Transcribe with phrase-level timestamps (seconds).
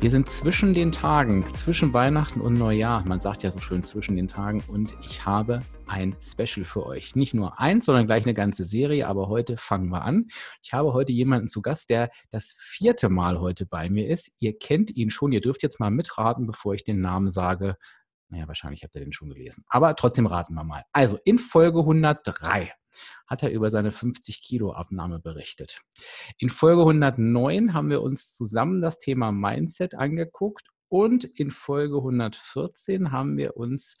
[0.00, 3.04] Wir sind zwischen den Tagen, zwischen Weihnachten und Neujahr.
[3.04, 4.62] Man sagt ja so schön zwischen den Tagen.
[4.68, 7.16] Und ich habe ein Special für euch.
[7.16, 9.08] Nicht nur eins, sondern gleich eine ganze Serie.
[9.08, 10.28] Aber heute fangen wir an.
[10.62, 14.30] Ich habe heute jemanden zu Gast, der das vierte Mal heute bei mir ist.
[14.38, 15.32] Ihr kennt ihn schon.
[15.32, 17.76] Ihr dürft jetzt mal mitraten, bevor ich den Namen sage.
[18.28, 19.64] Naja, wahrscheinlich habt ihr den schon gelesen.
[19.66, 20.84] Aber trotzdem raten wir mal.
[20.92, 22.72] Also in Folge 103
[23.26, 25.82] hat er über seine 50 Kilo Abnahme berichtet.
[26.38, 33.12] In Folge 109 haben wir uns zusammen das Thema Mindset angeguckt und in Folge 114
[33.12, 33.96] haben wir uns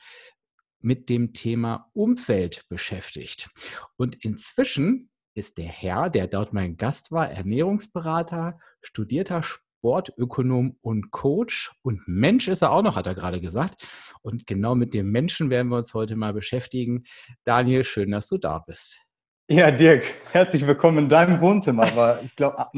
[0.80, 3.50] mit dem Thema Umfeld beschäftigt.
[3.96, 9.42] Und inzwischen ist der Herr, der dort mein Gast war, Ernährungsberater, studierter
[9.88, 13.86] Sportökonom und Coach und Mensch ist er auch noch, hat er gerade gesagt.
[14.20, 17.04] Und genau mit dem Menschen werden wir uns heute mal beschäftigen.
[17.44, 18.98] Daniel, schön, dass du da bist.
[19.48, 21.84] Ja, Dirk, herzlich willkommen in deinem Wohnzimmer.
[21.84, 22.66] Aber ich glaube,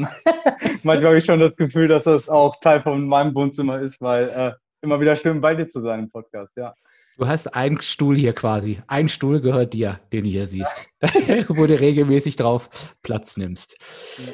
[0.84, 4.28] manchmal habe ich schon das Gefühl, dass das auch Teil von meinem Wohnzimmer ist, weil
[4.28, 6.72] äh, immer wieder schön bei dir zu sein im Podcast, ja.
[7.18, 8.80] Du hast einen Stuhl hier quasi.
[8.86, 10.86] Ein Stuhl gehört dir, den du hier siehst,
[11.48, 12.70] wo du regelmäßig drauf
[13.02, 13.78] Platz nimmst.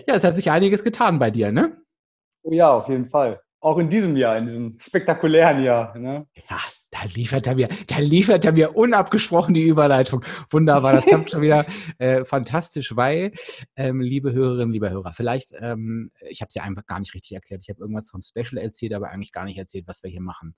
[0.06, 1.85] Ja, es hat sich einiges getan bei dir, ne?
[2.46, 3.40] Oh ja, auf jeden Fall.
[3.58, 5.98] Auch in diesem Jahr, in diesem spektakulären Jahr.
[5.98, 6.28] Ne?
[6.48, 10.24] Ja, da liefert er mir, da liefert er mir unabgesprochen die Überleitung.
[10.50, 11.66] Wunderbar, das kommt schon wieder
[11.98, 13.32] äh, fantastisch, weil,
[13.74, 17.32] ähm, liebe Hörerinnen, lieber Hörer, vielleicht, ähm, ich habe es ja einfach gar nicht richtig
[17.32, 17.62] erklärt.
[17.64, 20.54] Ich habe irgendwas vom Special erzählt, aber eigentlich gar nicht erzählt, was wir hier machen.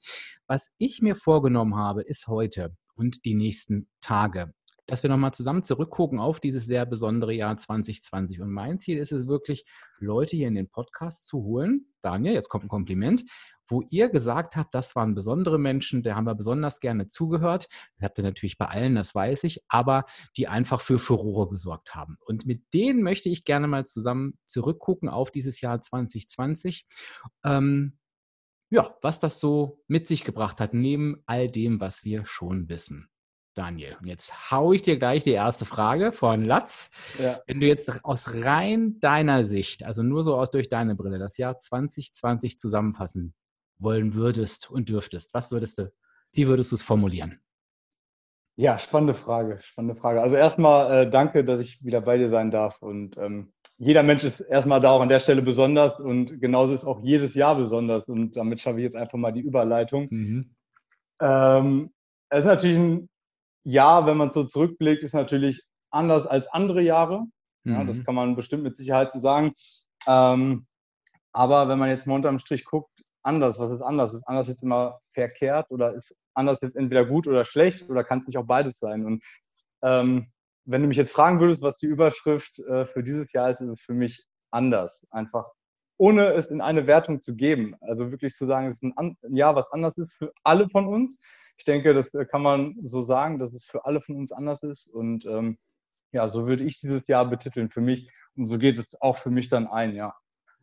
[0.46, 4.52] Was ich mir vorgenommen habe, ist heute und die nächsten Tage
[4.88, 8.40] dass wir nochmal zusammen zurückgucken auf dieses sehr besondere Jahr 2020.
[8.40, 9.64] Und mein Ziel ist es wirklich,
[9.98, 11.92] Leute hier in den Podcast zu holen.
[12.00, 13.24] Daniel, jetzt kommt ein Kompliment,
[13.68, 17.68] wo ihr gesagt habt, das waren besondere Menschen, der haben wir besonders gerne zugehört.
[17.96, 20.06] Das habt ihr natürlich bei allen, das weiß ich, aber
[20.38, 22.16] die einfach für Furore gesorgt haben.
[22.24, 26.86] Und mit denen möchte ich gerne mal zusammen zurückgucken auf dieses Jahr 2020.
[27.44, 27.98] Ähm,
[28.70, 33.10] ja, was das so mit sich gebracht hat, neben all dem, was wir schon wissen.
[33.58, 36.92] Daniel, jetzt haue ich dir gleich die erste Frage von Latz.
[37.18, 37.40] Ja.
[37.48, 41.38] Wenn du jetzt aus rein deiner Sicht, also nur so aus durch deine Brille, das
[41.38, 43.34] Jahr 2020 zusammenfassen
[43.78, 45.92] wollen würdest und dürftest, was würdest du,
[46.30, 47.40] wie würdest du es formulieren?
[48.54, 50.22] Ja, spannende Frage, spannende Frage.
[50.22, 54.22] Also erstmal äh, danke, dass ich wieder bei dir sein darf und ähm, jeder Mensch
[54.22, 58.08] ist erstmal da auch an der Stelle besonders und genauso ist auch jedes Jahr besonders
[58.08, 60.06] und damit schaffe ich jetzt einfach mal die Überleitung.
[60.10, 60.50] Mhm.
[61.20, 61.90] Ähm,
[62.30, 63.08] es ist natürlich ein
[63.68, 67.24] Jahr, wenn man so zurückblickt, ist natürlich anders als andere Jahre.
[67.64, 68.04] Ja, das mhm.
[68.04, 69.52] kann man bestimmt mit Sicherheit so sagen.
[70.06, 70.66] Ähm,
[71.32, 72.90] aber wenn man jetzt mal unterm Strich guckt,
[73.22, 74.14] anders, was ist anders?
[74.14, 78.20] Ist anders jetzt immer verkehrt oder ist anders jetzt entweder gut oder schlecht oder kann
[78.20, 79.04] es nicht auch beides sein?
[79.04, 79.22] Und
[79.82, 80.32] ähm,
[80.64, 83.68] wenn du mich jetzt fragen würdest, was die Überschrift äh, für dieses Jahr ist, ist
[83.68, 85.06] es für mich anders.
[85.10, 85.44] Einfach
[85.98, 87.74] ohne es in eine Wertung zu geben.
[87.80, 90.86] Also wirklich zu sagen, es ist ein, ein Jahr, was anders ist für alle von
[90.86, 91.20] uns
[91.58, 94.62] ich denke, das äh, kann man so sagen, dass es für alle von uns anders
[94.62, 94.88] ist.
[94.88, 95.58] Und ähm,
[96.12, 98.08] ja, so würde ich dieses Jahr betiteln für mich.
[98.36, 100.14] Und so geht es auch für mich dann ein, ja.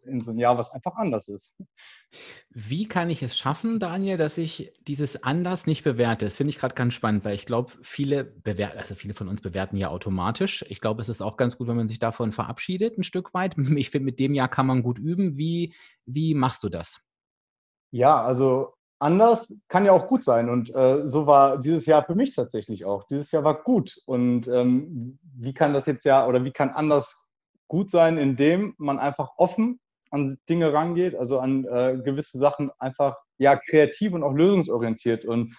[0.05, 1.55] In so ein Jahr, was einfach anders ist.
[2.49, 6.25] Wie kann ich es schaffen, Daniel, dass ich dieses anders nicht bewerte?
[6.25, 9.41] Das finde ich gerade ganz spannend, weil ich glaube, viele bewerten, also viele von uns
[9.41, 10.63] bewerten ja automatisch.
[10.69, 13.55] Ich glaube, es ist auch ganz gut, wenn man sich davon verabschiedet, ein Stück weit.
[13.77, 15.37] Ich finde, mit dem Jahr kann man gut üben.
[15.37, 15.73] Wie,
[16.05, 17.01] wie machst du das?
[17.89, 20.49] Ja, also anders kann ja auch gut sein.
[20.49, 23.03] Und äh, so war dieses Jahr für mich tatsächlich auch.
[23.07, 24.01] Dieses Jahr war gut.
[24.05, 27.25] Und ähm, wie kann das jetzt ja oder wie kann anders
[27.67, 29.79] gut sein, indem man einfach offen
[30.11, 35.25] an Dinge rangeht, also an äh, gewisse Sachen einfach ja kreativ und auch lösungsorientiert.
[35.25, 35.55] Und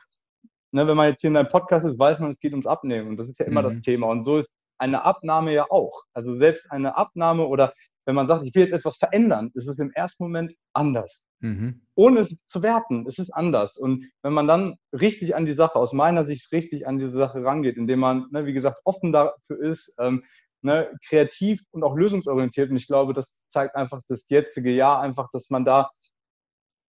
[0.73, 3.09] ne, wenn man jetzt hier in deinem Podcast ist, weiß man, es geht ums Abnehmen.
[3.09, 3.75] Und das ist ja immer mhm.
[3.75, 4.09] das Thema.
[4.09, 6.03] Und so ist eine Abnahme ja auch.
[6.13, 7.73] Also selbst eine Abnahme oder
[8.07, 11.25] wenn man sagt, ich will jetzt etwas verändern, ist es im ersten Moment anders.
[11.41, 11.83] Mhm.
[11.97, 13.77] Ohne es zu werten, ist es anders.
[13.77, 17.43] Und wenn man dann richtig an die Sache, aus meiner Sicht richtig an diese Sache
[17.43, 20.25] rangeht, indem man, ne, wie gesagt, offen dafür ist, ähm,
[20.63, 22.71] ne, kreativ und auch lösungsorientiert.
[22.71, 25.91] Und ich glaube, das zeigt einfach das jetzige Jahr einfach, dass man da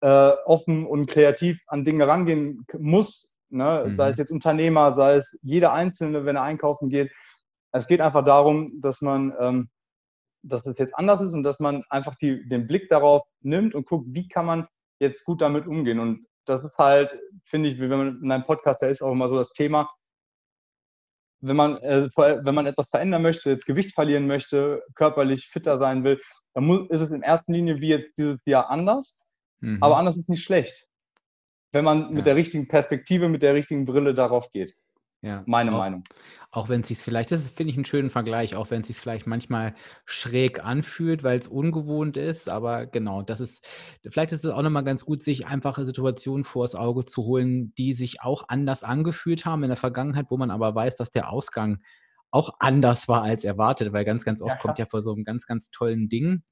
[0.03, 3.33] äh, offen und kreativ an Dinge rangehen muss.
[3.49, 3.85] Ne?
[3.87, 3.97] Mhm.
[3.97, 7.11] Sei es jetzt Unternehmer, sei es jeder Einzelne, wenn er einkaufen geht.
[7.77, 9.71] Es geht einfach darum, dass man ähm,
[10.49, 13.87] dass es jetzt anders ist und dass man einfach die, den Blick darauf nimmt und
[13.87, 14.69] guckt, wie kann man
[14.99, 15.99] jetzt gut damit umgehen.
[15.99, 19.29] Und das ist halt, finde ich, wenn man in einem Podcast, da ist auch immer
[19.29, 19.91] so das Thema,
[21.41, 26.03] wenn man, äh, wenn man etwas verändern möchte, jetzt Gewicht verlieren möchte, körperlich fitter sein
[26.03, 26.21] will,
[26.55, 29.21] dann muss, ist es in erster Linie wie jetzt dieses Jahr anders.
[29.61, 29.83] Mhm.
[29.83, 30.89] Aber anders ist nicht schlecht,
[31.73, 32.11] wenn man ja.
[32.11, 34.75] mit der richtigen Perspektive, mit der richtigen Brille darauf geht.
[35.27, 36.05] Ja, Meine auch, Meinung.
[36.53, 38.97] Auch wenn es sich vielleicht, das finde ich einen schönen Vergleich, auch wenn es sich
[38.97, 39.75] vielleicht manchmal
[40.05, 43.67] schräg anfühlt, weil es ungewohnt ist, aber genau, das ist,
[44.09, 47.93] vielleicht ist es auch nochmal ganz gut, sich einfache Situationen vors Auge zu holen, die
[47.93, 51.83] sich auch anders angefühlt haben in der Vergangenheit, wo man aber weiß, dass der Ausgang
[52.31, 55.25] auch anders war als erwartet, weil ganz, ganz oft ja, kommt ja vor so einem
[55.25, 56.45] ganz, ganz tollen Ding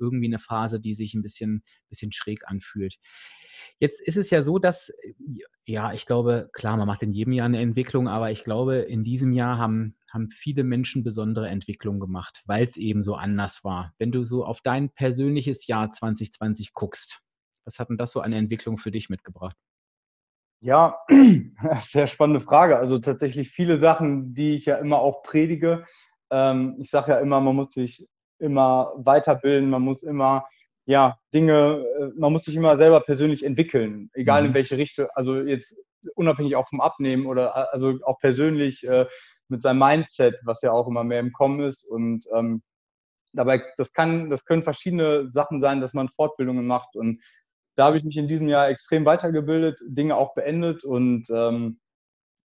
[0.00, 2.96] irgendwie eine Phase, die sich ein bisschen, bisschen schräg anfühlt.
[3.78, 4.92] Jetzt ist es ja so, dass,
[5.64, 9.04] ja, ich glaube, klar, man macht in jedem Jahr eine Entwicklung, aber ich glaube, in
[9.04, 13.94] diesem Jahr haben, haben viele Menschen besondere Entwicklungen gemacht, weil es eben so anders war.
[13.98, 17.20] Wenn du so auf dein persönliches Jahr 2020 guckst,
[17.64, 19.56] was hat denn das so eine Entwicklung für dich mitgebracht?
[20.62, 20.98] Ja,
[21.80, 22.76] sehr spannende Frage.
[22.78, 25.86] Also tatsächlich viele Sachen, die ich ja immer auch predige.
[26.30, 28.06] Ähm, ich sage ja immer, man muss sich
[28.40, 30.46] immer weiterbilden, man muss immer
[30.86, 34.48] ja, Dinge, äh, man muss sich immer selber persönlich entwickeln, egal mhm.
[34.48, 35.76] in welche Richtung, also jetzt
[36.14, 39.06] unabhängig auch vom Abnehmen oder also auch persönlich äh,
[39.48, 41.84] mit seinem Mindset, was ja auch immer mehr im Kommen ist.
[41.84, 42.62] Und ähm,
[43.32, 46.96] dabei, das kann, das können verschiedene Sachen sein, dass man Fortbildungen macht.
[46.96, 47.22] Und
[47.76, 51.78] da habe ich mich in diesem Jahr extrem weitergebildet, Dinge auch beendet und ähm,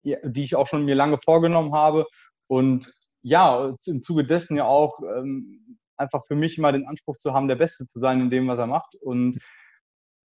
[0.03, 2.05] die ich auch schon mir lange vorgenommen habe.
[2.47, 2.93] Und
[3.23, 5.64] ja, im Zuge dessen ja auch ähm,
[5.97, 8.59] einfach für mich immer den Anspruch zu haben, der Beste zu sein in dem, was
[8.59, 8.95] er macht.
[8.95, 9.39] Und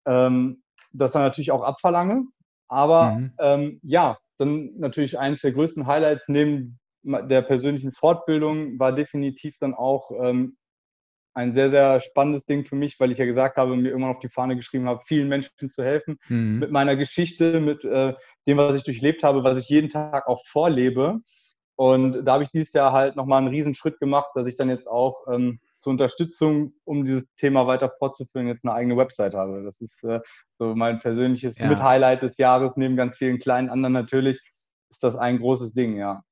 [0.07, 0.63] ähm,
[0.93, 2.25] das dann natürlich auch abverlange.
[2.69, 3.33] Aber mhm.
[3.39, 9.75] ähm, ja, dann natürlich eines der größten Highlights neben der persönlichen Fortbildung war definitiv dann
[9.75, 10.57] auch ähm,
[11.35, 14.21] ein sehr, sehr spannendes Ding für mich, weil ich ja gesagt habe, mir irgendwann auf
[14.21, 16.19] die Fahne geschrieben habe, vielen Menschen zu helfen.
[16.29, 16.59] Mhm.
[16.59, 18.15] Mit meiner Geschichte, mit äh,
[18.47, 21.21] dem, was ich durchlebt habe, was ich jeden Tag auch vorlebe.
[21.83, 24.87] Und da habe ich dieses Jahr halt nochmal einen Riesenschritt gemacht, dass ich dann jetzt
[24.87, 29.65] auch ähm, zur Unterstützung, um dieses Thema weiter fortzuführen, jetzt eine eigene Website habe.
[29.65, 30.21] Das ist äh,
[30.53, 31.67] so mein persönliches ja.
[31.67, 34.39] Mit-Highlight des Jahres, neben ganz vielen kleinen anderen natürlich,
[34.91, 36.23] ist das ein großes Ding, ja.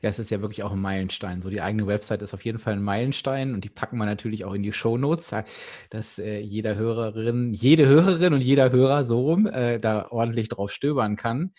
[0.00, 1.42] Ja, es ist ja wirklich auch ein Meilenstein.
[1.42, 4.46] So die eigene Website ist auf jeden Fall ein Meilenstein und die packen wir natürlich
[4.46, 5.34] auch in die Show Notes,
[5.90, 10.72] dass äh, jeder Hörerin, jede Hörerin und jeder Hörer so rum äh, da ordentlich drauf
[10.72, 11.52] stöbern kann.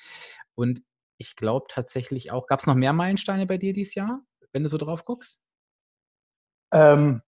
[0.55, 0.81] Und
[1.19, 4.21] ich glaube tatsächlich auch, gab es noch mehr Meilensteine bei dir dieses Jahr,
[4.53, 5.37] wenn du so drauf guckst?
[6.73, 7.21] Ähm,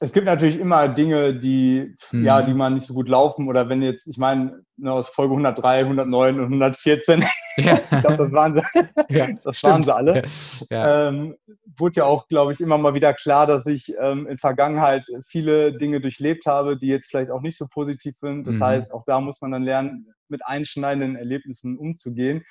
[0.00, 2.24] es gibt natürlich immer Dinge, die, mhm.
[2.24, 5.32] ja, die man nicht so gut laufen oder wenn jetzt, ich meine, ne, aus Folge
[5.32, 7.24] 103, 109 und 114,
[7.56, 7.74] ja.
[7.74, 8.62] ich glaube, das waren sie,
[9.10, 10.24] ja, das waren sie alle,
[10.70, 11.08] ja.
[11.08, 11.36] Ähm,
[11.76, 15.76] wurde ja auch, glaube ich, immer mal wieder klar, dass ich ähm, in Vergangenheit viele
[15.76, 18.46] Dinge durchlebt habe, die jetzt vielleicht auch nicht so positiv sind.
[18.46, 18.64] Das mhm.
[18.64, 22.44] heißt, auch da muss man dann lernen, mit einschneidenden Erlebnissen umzugehen.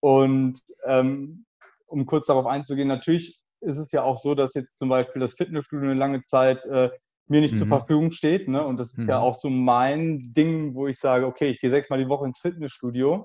[0.00, 1.44] Und ähm,
[1.86, 5.34] um kurz darauf einzugehen, natürlich ist es ja auch so, dass jetzt zum Beispiel das
[5.34, 6.90] Fitnessstudio eine lange Zeit äh,
[7.26, 7.58] mir nicht mhm.
[7.58, 8.48] zur Verfügung steht.
[8.48, 8.64] Ne?
[8.64, 9.08] Und das ist mhm.
[9.08, 12.38] ja auch so mein Ding, wo ich sage, okay, ich gehe sechsmal die Woche ins
[12.38, 13.24] Fitnessstudio.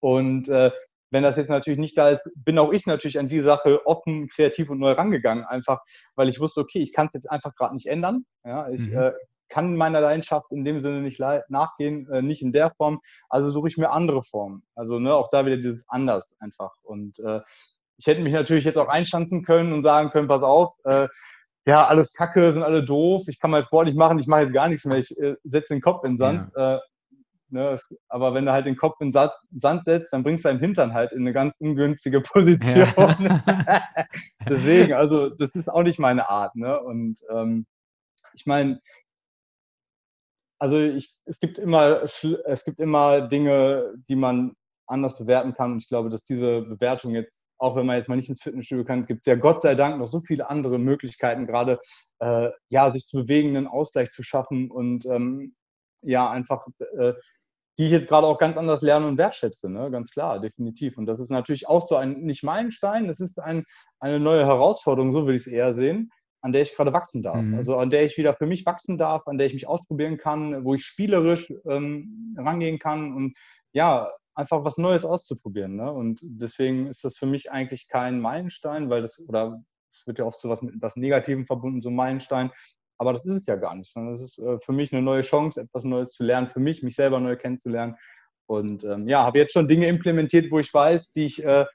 [0.00, 0.70] Und äh,
[1.10, 4.28] wenn das jetzt natürlich nicht da ist, bin auch ich natürlich an die Sache offen,
[4.28, 5.80] kreativ und neu rangegangen, einfach
[6.14, 8.24] weil ich wusste, okay, ich kann es jetzt einfach gerade nicht ändern.
[8.44, 8.96] Ja, ich mhm.
[8.96, 9.12] äh,
[9.50, 13.00] kann meiner Leidenschaft in dem Sinne nicht nachgehen, äh, nicht in der Form.
[13.28, 14.62] Also suche ich mir andere Formen.
[14.74, 16.72] Also ne, auch da wieder dieses anders einfach.
[16.82, 17.40] Und äh,
[17.98, 21.08] ich hätte mich natürlich jetzt auch einschanzen können und sagen können, pass auf, äh,
[21.66, 24.54] ja, alles Kacke, sind alle doof, ich kann mal Sport nicht machen, ich mache jetzt
[24.54, 26.50] gar nichts mehr, ich äh, setze den Kopf in den Sand.
[26.56, 26.76] Ja.
[26.76, 26.80] Äh,
[27.50, 27.78] ne,
[28.08, 30.94] aber wenn du halt den Kopf in Sand, Sand setzt, dann bringst du deinen Hintern
[30.94, 32.86] halt in eine ganz ungünstige Position.
[32.96, 33.82] Ja.
[34.48, 36.56] Deswegen, also das ist auch nicht meine Art.
[36.56, 36.80] Ne?
[36.80, 37.66] Und ähm,
[38.32, 38.80] ich meine,
[40.60, 44.54] also ich, es gibt immer es gibt immer Dinge, die man
[44.90, 45.72] anders bewerten kann.
[45.72, 48.84] Und ich glaube, dass diese Bewertung jetzt, auch wenn man jetzt mal nicht ins Fitnessstudio
[48.84, 51.80] kann, gibt es ja Gott sei Dank noch so viele andere Möglichkeiten, gerade
[52.18, 55.54] äh, ja, sich zu bewegen, einen Ausgleich zu schaffen und ähm,
[56.02, 56.66] ja, einfach,
[56.98, 57.12] äh,
[57.78, 59.90] die ich jetzt gerade auch ganz anders lerne und wertschätze, ne?
[59.90, 60.98] ganz klar, definitiv.
[60.98, 63.64] Und das ist natürlich auch so ein, nicht Meilenstein, es ist ein,
[64.00, 66.10] eine neue Herausforderung, so würde ich es eher sehen
[66.42, 67.40] an der ich gerade wachsen darf.
[67.40, 67.54] Mhm.
[67.54, 70.64] Also an der ich wieder für mich wachsen darf, an der ich mich ausprobieren kann,
[70.64, 73.34] wo ich spielerisch ähm, rangehen kann und
[73.72, 75.76] ja, einfach was Neues auszuprobieren.
[75.76, 75.92] Ne?
[75.92, 80.24] Und deswegen ist das für mich eigentlich kein Meilenstein, weil das, oder es wird ja
[80.24, 82.50] oft so was mit etwas Negativem verbunden, so Meilenstein.
[82.98, 85.22] Aber das ist es ja gar nicht, sondern es ist äh, für mich eine neue
[85.22, 87.96] Chance, etwas Neues zu lernen, für mich, mich selber neu kennenzulernen.
[88.46, 91.66] Und ähm, ja, habe jetzt schon Dinge implementiert, wo ich weiß, die ich, äh,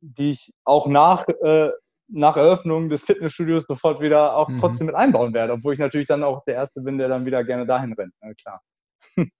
[0.00, 1.70] die ich auch nach, äh,
[2.08, 4.58] nach Eröffnung des Fitnessstudios sofort wieder auch mhm.
[4.60, 7.44] trotzdem mit einbauen werde, obwohl ich natürlich dann auch der Erste bin, der dann wieder
[7.44, 8.14] gerne dahin rennt.
[8.22, 8.60] Ja, klar.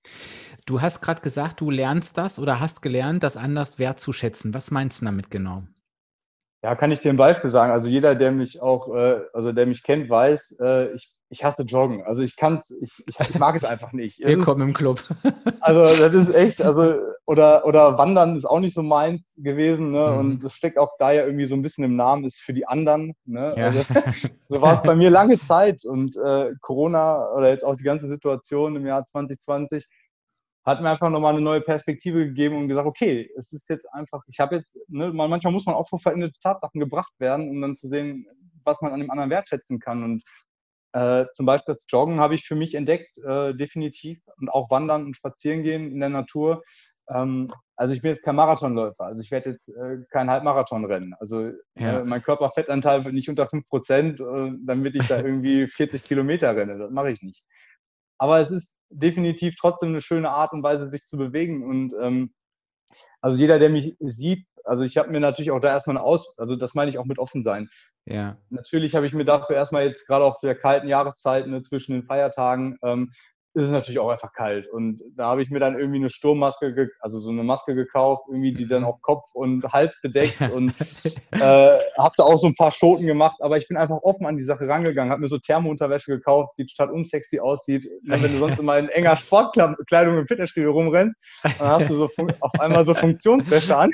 [0.67, 4.55] Du hast gerade gesagt, du lernst das oder hast gelernt, das anders wertzuschätzen.
[4.55, 5.65] Was meinst du damit genau?
[6.63, 7.71] Ja, kann ich dir ein Beispiel sagen.
[7.71, 11.65] Also jeder, der mich auch, äh, also der mich kennt, weiß, äh, ich, ich hasse
[11.65, 12.05] Joggen.
[12.05, 14.21] Also ich kann's, ich, ich, ich mag es einfach nicht.
[14.25, 15.03] Willkommen im Club.
[15.61, 16.95] also das ist echt, also
[17.27, 20.13] oder oder Wandern ist auch nicht so meins gewesen, ne?
[20.13, 20.19] Mhm.
[20.19, 22.69] Und das steckt auch da ja irgendwie so ein bisschen im Namen, ist für die
[22.69, 23.15] anderen.
[23.25, 23.53] Ne?
[23.57, 23.67] Ja.
[23.67, 23.83] Also,
[24.47, 28.09] so war es bei mir lange Zeit und äh, Corona oder jetzt auch die ganze
[28.09, 29.89] Situation im Jahr 2020
[30.65, 34.23] hat mir einfach nochmal eine neue Perspektive gegeben und gesagt, okay, es ist jetzt einfach,
[34.29, 37.77] ich habe jetzt, ne, manchmal muss man auch vor veränderte Tatsachen gebracht werden, um dann
[37.77, 38.27] zu sehen,
[38.65, 40.03] was man an dem anderen wertschätzen kann.
[40.03, 40.25] Und
[40.95, 44.21] äh, zum Beispiel das Joggen habe ich für mich entdeckt, äh, definitiv.
[44.39, 46.63] Und auch Wandern und Spazierengehen in der Natur.
[47.09, 51.13] Ähm, also ich bin jetzt kein Marathonläufer, also ich werde jetzt äh, kein Halbmarathon rennen.
[51.19, 51.99] Also ja.
[51.99, 56.55] Äh, mein Körperfettanteil wird nicht unter 5 Prozent, äh, damit ich da irgendwie 40 Kilometer
[56.55, 56.79] renne.
[56.79, 57.45] Das mache ich nicht.
[58.19, 61.65] Aber es ist definitiv trotzdem eine schöne Art und Weise, sich zu bewegen.
[61.65, 62.33] Und ähm,
[63.25, 66.37] also jeder, der mich sieht, also ich habe mir natürlich auch da erstmal eine Aus,
[66.37, 67.71] also das meine ich auch mit offen sein.
[68.05, 68.37] Ja.
[68.51, 71.93] Natürlich habe ich mir dafür erstmal jetzt gerade auch zu der kalten Jahreszeit ne, zwischen
[71.93, 73.13] den Feiertagen ähm,
[73.55, 74.67] ist es natürlich auch einfach kalt.
[74.67, 78.53] Und da habe ich mir dann irgendwie eine Sturmmaske, also so eine Maske gekauft, irgendwie,
[78.53, 80.75] die dann auch Kopf und Hals bedeckt und
[81.31, 83.37] äh, habe da auch so ein paar Schoten gemacht.
[83.41, 86.67] Aber ich bin einfach offen an die Sache rangegangen, habe mir so Thermounterwäsche gekauft, die
[86.67, 87.89] total unsexy aussieht.
[88.03, 92.11] Ne, wenn du sonst immer in enger Sportkleidung im Fitnessstudio rumrennst, dann hast du so
[92.41, 93.93] auf einmal so Funktionswäsche an.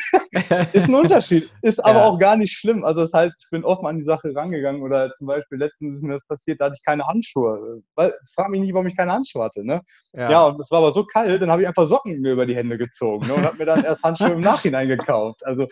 [0.73, 2.07] ist ein Unterschied, ist aber ja.
[2.07, 2.83] auch gar nicht schlimm.
[2.83, 4.81] Also das heißt, ich bin offen an die Sache rangegangen.
[4.81, 7.83] Oder zum Beispiel letztens ist mir das passiert, da hatte ich keine Handschuhe.
[7.95, 9.65] Weil, frag mich nicht, warum ich keine Handschuhe hatte hatte.
[9.65, 9.81] Ne?
[10.13, 10.31] Ja.
[10.31, 12.57] ja, und es war aber so kalt, dann habe ich einfach Socken mir über die
[12.57, 13.35] Hände gezogen ne?
[13.35, 15.45] und habe mir dann erst Handschuhe im Nachhinein gekauft.
[15.45, 15.67] Also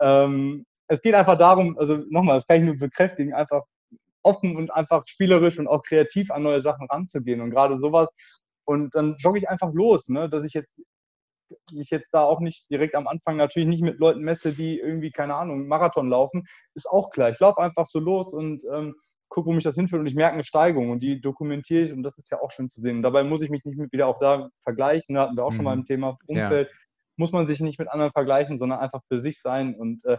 [0.00, 3.62] ähm, es geht einfach darum, also nochmal, das kann ich nur bekräftigen, einfach
[4.22, 8.12] offen und einfach spielerisch und auch kreativ an neue Sachen ranzugehen und gerade sowas.
[8.64, 10.28] Und dann jogge ich einfach los, ne?
[10.28, 10.70] dass ich jetzt
[11.72, 15.10] mich jetzt da auch nicht direkt am Anfang natürlich nicht mit Leuten messe, die irgendwie,
[15.10, 17.30] keine Ahnung, Marathon laufen, ist auch klar.
[17.30, 18.94] Ich laufe einfach so los und ähm,
[19.30, 22.02] gucke, wo mich das hinführt und ich merke eine Steigung und die dokumentiere ich und
[22.02, 22.98] das ist ja auch schön zu sehen.
[22.98, 25.56] Und dabei muss ich mich nicht wieder auch da vergleichen, da hatten wir auch mhm.
[25.56, 25.80] schon mal mhm.
[25.80, 26.76] im Thema Umfeld, ja.
[27.16, 30.18] muss man sich nicht mit anderen vergleichen, sondern einfach für sich sein und äh,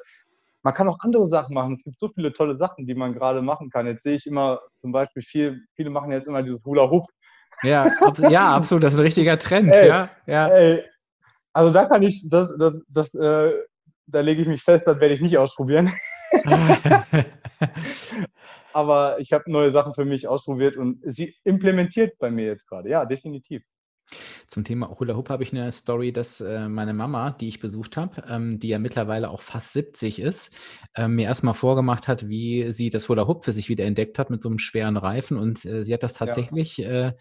[0.63, 1.74] man kann auch andere Sachen machen.
[1.74, 3.88] Es gibt so viele tolle Sachen, die man gerade machen kann.
[3.88, 7.08] Jetzt sehe ich immer zum Beispiel viel, viele machen jetzt immer dieses Hula Hoop.
[7.63, 9.72] Ja, ab, ja, absolut, das ist ein richtiger Trend.
[9.72, 10.48] Ey, ja, ja.
[10.50, 10.84] Ey,
[11.53, 13.53] also da kann ich, das, das, das äh,
[14.08, 15.94] da lege ich mich fest, das werde ich nicht ausprobieren.
[18.73, 22.89] aber ich habe neue Sachen für mich ausprobiert und sie implementiert bei mir jetzt gerade.
[22.89, 23.63] Ja, definitiv.
[24.47, 27.95] Zum Thema Hula Hoop habe ich eine Story, dass äh, meine Mama, die ich besucht
[27.95, 30.53] habe, ähm, die ja mittlerweile auch fast 70 ist,
[30.93, 34.29] äh, mir erstmal vorgemacht hat, wie sie das Hula Hoop für sich wieder entdeckt hat
[34.29, 35.37] mit so einem schweren Reifen.
[35.37, 37.07] Und äh, sie hat das tatsächlich ja.
[37.07, 37.13] Äh,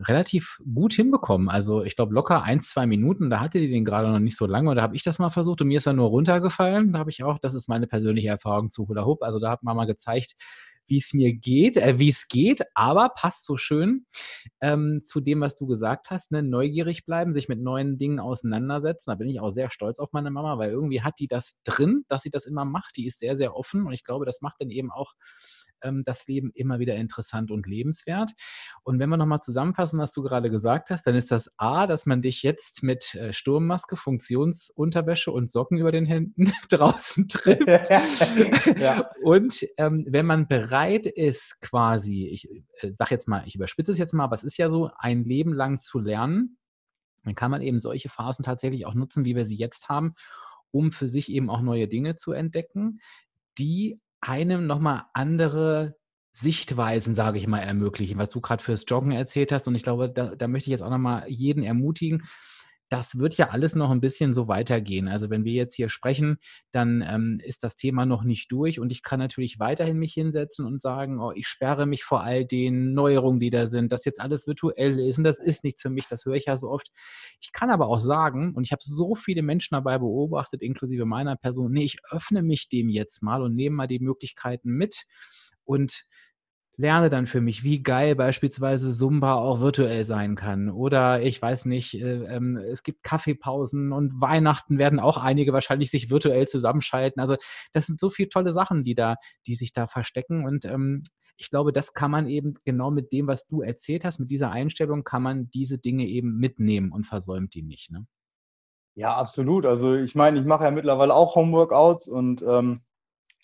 [0.00, 1.48] relativ gut hinbekommen.
[1.48, 4.46] Also ich glaube locker ein, zwei Minuten, da hatte die den gerade noch nicht so
[4.46, 6.92] lange und da habe ich das mal versucht und mir ist er nur runtergefallen.
[6.92, 9.22] Da habe ich auch, das ist meine persönliche Erfahrung zu Hula Hoop.
[9.22, 10.34] Also da hat Mama gezeigt,
[10.88, 14.06] wie es mir geht, äh, wie es geht, aber passt so schön
[14.60, 16.42] ähm, zu dem, was du gesagt hast, ne?
[16.42, 19.10] neugierig bleiben, sich mit neuen Dingen auseinandersetzen.
[19.10, 22.04] Da bin ich auch sehr stolz auf meine Mama, weil irgendwie hat die das drin,
[22.08, 22.96] dass sie das immer macht.
[22.96, 25.14] Die ist sehr, sehr offen und ich glaube, das macht dann eben auch
[25.82, 28.32] ähm, das Leben immer wieder interessant und lebenswert.
[28.82, 32.06] Und wenn wir nochmal zusammenfassen, was du gerade gesagt hast, dann ist das A, dass
[32.06, 37.90] man dich jetzt mit äh, Sturmmaske, Funktionsunterwäsche und Socken über den Händen draußen trifft.
[38.78, 39.10] ja.
[39.22, 43.98] Und ähm, wenn man bereit ist, quasi, ich äh, sage jetzt mal, ich überspitze es
[43.98, 46.58] jetzt mal, aber es ist ja so, ein Leben lang zu lernen,
[47.24, 50.14] dann kann man eben solche Phasen tatsächlich auch nutzen, wie wir sie jetzt haben,
[50.70, 53.00] um für sich eben auch neue Dinge zu entdecken,
[53.58, 55.96] die einem nochmal andere
[56.32, 59.66] Sichtweisen, sage ich mal, ermöglichen, was du gerade fürs Joggen erzählt hast.
[59.66, 62.24] Und ich glaube, da, da möchte ich jetzt auch nochmal jeden ermutigen,
[62.88, 65.08] das wird ja alles noch ein bisschen so weitergehen.
[65.08, 66.38] Also wenn wir jetzt hier sprechen,
[66.72, 70.64] dann ähm, ist das Thema noch nicht durch und ich kann natürlich weiterhin mich hinsetzen
[70.64, 74.20] und sagen, oh, ich sperre mich vor all den Neuerungen, die da sind, dass jetzt
[74.20, 76.90] alles virtuell ist und das ist nichts für mich, das höre ich ja so oft.
[77.40, 81.36] Ich kann aber auch sagen, und ich habe so viele Menschen dabei beobachtet, inklusive meiner
[81.36, 85.04] Person, nee, ich öffne mich dem jetzt mal und nehme mal die Möglichkeiten mit
[85.64, 86.06] und
[86.78, 90.70] lerne dann für mich, wie geil beispielsweise Zumba auch virtuell sein kann.
[90.70, 95.90] Oder ich weiß nicht, äh, ähm, es gibt Kaffeepausen und Weihnachten werden auch einige wahrscheinlich
[95.90, 97.20] sich virtuell zusammenschalten.
[97.20, 97.36] Also
[97.72, 99.16] das sind so viele tolle Sachen, die da,
[99.48, 100.46] die sich da verstecken.
[100.46, 101.02] Und ähm,
[101.36, 104.52] ich glaube, das kann man eben genau mit dem, was du erzählt hast, mit dieser
[104.52, 107.90] Einstellung, kann man diese Dinge eben mitnehmen und versäumt die nicht.
[107.90, 108.06] Ne?
[108.94, 109.66] Ja, absolut.
[109.66, 112.82] Also ich meine, ich mache ja mittlerweile auch Homeworkouts und ähm,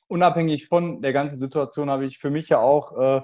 [0.09, 3.23] unabhängig von der ganzen Situation habe ich für mich ja auch äh,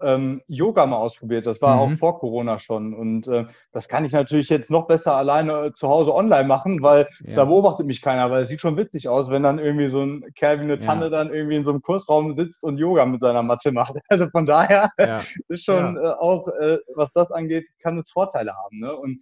[0.00, 1.46] ähm, Yoga mal ausprobiert.
[1.46, 1.80] Das war mhm.
[1.94, 2.94] auch vor Corona schon.
[2.94, 6.82] Und äh, das kann ich natürlich jetzt noch besser alleine äh, zu Hause online machen,
[6.82, 7.36] weil ja.
[7.36, 10.24] da beobachtet mich keiner, weil es sieht schon witzig aus, wenn dann irgendwie so ein
[10.34, 11.10] Kerl wie eine Tanne ja.
[11.10, 13.94] dann irgendwie in so einem Kursraum sitzt und Yoga mit seiner Matte macht.
[14.08, 15.20] Also von daher ja.
[15.48, 18.80] ist schon äh, auch, äh, was das angeht, kann es Vorteile haben.
[18.80, 18.94] Ne?
[18.94, 19.20] Und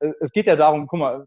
[0.00, 1.26] äh, es geht ja darum, guck mal,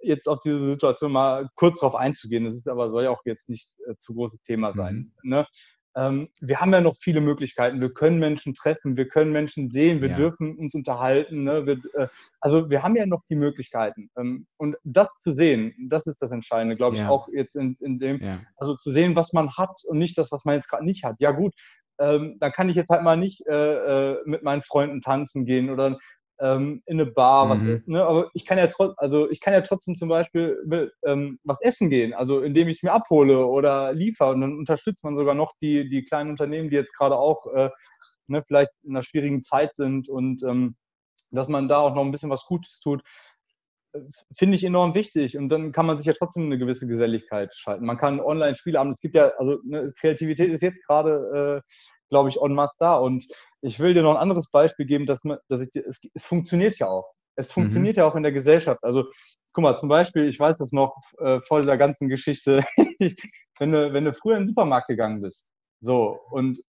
[0.00, 2.44] jetzt auf diese Situation mal kurz darauf einzugehen.
[2.44, 5.12] Das ist aber soll ja auch jetzt nicht äh, zu großes Thema sein.
[5.22, 5.30] Mhm.
[5.30, 5.46] Ne?
[5.96, 7.80] ähm, wir haben ja noch viele Möglichkeiten.
[7.80, 10.16] Wir können Menschen treffen, wir können Menschen sehen, wir ja.
[10.16, 11.44] dürfen uns unterhalten.
[11.44, 11.66] Ne?
[11.66, 12.08] Wir, äh,
[12.40, 14.10] also wir haben ja noch die Möglichkeiten.
[14.16, 17.08] Ähm, und das zu sehen, das ist das Entscheidende, glaube ich, ja.
[17.08, 18.38] auch jetzt in, in dem, ja.
[18.56, 21.16] also zu sehen, was man hat und nicht das, was man jetzt gerade nicht hat.
[21.18, 21.54] Ja gut,
[21.98, 25.70] ähm, da kann ich jetzt halt mal nicht äh, äh mit meinen Freunden tanzen gehen
[25.70, 25.98] oder
[26.40, 27.82] ähm, in eine Bar, was, mhm.
[27.86, 30.58] ne, aber ich kann ja trotzdem, also ich kann ja trotzdem zum Beispiel
[31.04, 35.04] ähm, was essen gehen, also indem ich es mir abhole oder liefere und dann unterstützt
[35.04, 37.70] man sogar noch die, die kleinen Unternehmen, die jetzt gerade auch äh,
[38.26, 40.76] ne, vielleicht in einer schwierigen Zeit sind und ähm,
[41.30, 43.02] dass man da auch noch ein bisschen was Gutes tut,
[43.92, 44.00] äh,
[44.36, 45.36] finde ich enorm wichtig.
[45.36, 47.84] Und dann kann man sich ja trotzdem eine gewisse Geselligkeit schalten.
[47.84, 48.92] Man kann Online-Spiele haben.
[48.92, 51.70] Es gibt ja, also ne, Kreativität ist jetzt gerade äh,
[52.10, 52.96] glaube ich, en masse da.
[52.96, 53.26] Und
[53.62, 56.78] ich will dir noch ein anderes Beispiel geben, dass, man, dass ich, es, es funktioniert
[56.78, 57.10] ja auch.
[57.36, 57.62] Es mhm.
[57.62, 58.00] funktioniert mhm.
[58.00, 58.84] ja auch in der Gesellschaft.
[58.84, 59.04] Also,
[59.52, 62.62] guck mal, zum Beispiel, ich weiß das noch äh, vor dieser ganzen Geschichte,
[63.58, 65.48] wenn, du, wenn du früher in den Supermarkt gegangen bist,
[65.80, 66.60] so, und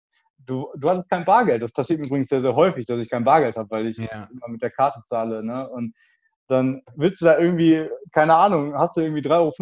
[0.45, 1.61] du, du hattest kein Bargeld.
[1.61, 4.29] Das passiert übrigens sehr, sehr häufig, dass ich kein Bargeld habe, weil ich ja.
[4.31, 5.43] immer mit der Karte zahle.
[5.43, 5.67] Ne?
[5.69, 5.93] Und
[6.51, 9.53] dann willst du da irgendwie, keine Ahnung, hast du irgendwie 3,75 Euro,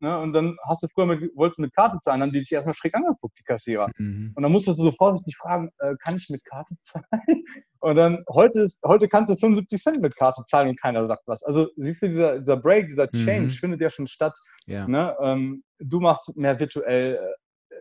[0.00, 0.18] ne?
[0.20, 2.52] Und dann hast du früher mit, wolltest du mit Karte zahlen, dann haben die dich
[2.52, 3.90] erstmal schräg angeguckt, die Kassierer.
[3.98, 4.32] Mhm.
[4.34, 7.04] Und dann musstest du so vorsichtig fragen, äh, kann ich mit Karte zahlen?
[7.80, 11.24] Und dann, heute ist, heute kannst du 75 Cent mit Karte zahlen und keiner sagt
[11.26, 11.42] was.
[11.42, 13.26] Also siehst du, dieser, dieser Break, dieser mhm.
[13.26, 13.50] Change mhm.
[13.50, 14.32] findet ja schon statt.
[14.64, 14.88] Ja.
[14.88, 15.14] Ne?
[15.20, 17.20] Ähm, du machst mehr virtuell,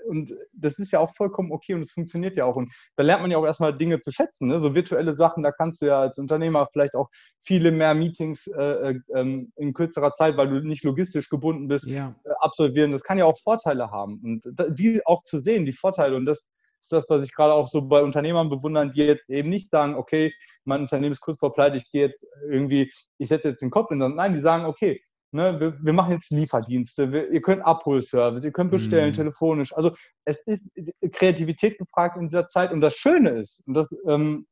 [0.07, 2.55] und das ist ja auch vollkommen okay und es funktioniert ja auch.
[2.55, 4.47] Und da lernt man ja auch erstmal Dinge zu schätzen.
[4.47, 4.59] Ne?
[4.59, 7.09] So virtuelle Sachen, da kannst du ja als Unternehmer vielleicht auch
[7.41, 11.85] viele mehr Meetings äh, äh, ähm, in kürzerer Zeit, weil du nicht logistisch gebunden bist,
[11.85, 12.15] ja.
[12.23, 12.91] äh, absolvieren.
[12.91, 14.19] Das kann ja auch Vorteile haben.
[14.23, 14.43] Und
[14.77, 16.15] die auch zu sehen, die Vorteile.
[16.15, 16.47] Und das
[16.83, 19.95] ist das, was ich gerade auch so bei Unternehmern bewundern, die jetzt eben nicht sagen,
[19.95, 20.33] okay,
[20.65, 23.89] mein Unternehmen ist kurz vor pleite, ich gehe jetzt irgendwie, ich setze jetzt den Kopf
[23.91, 25.01] in, sondern nein, die sagen, okay,
[25.33, 29.13] Ne, wir, wir, machen jetzt Lieferdienste, wir, ihr könnt Abholservice, ihr könnt bestellen mhm.
[29.13, 29.75] telefonisch.
[29.75, 29.91] Also
[30.25, 30.69] es ist
[31.11, 34.45] Kreativität gefragt in dieser Zeit und das Schöne ist, und das ähm,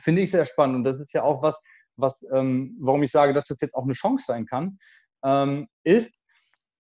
[0.00, 1.62] finde ich sehr spannend und das ist ja auch was,
[1.96, 4.78] was ähm, warum ich sage, dass das jetzt auch eine Chance sein kann,
[5.22, 6.18] ähm, ist,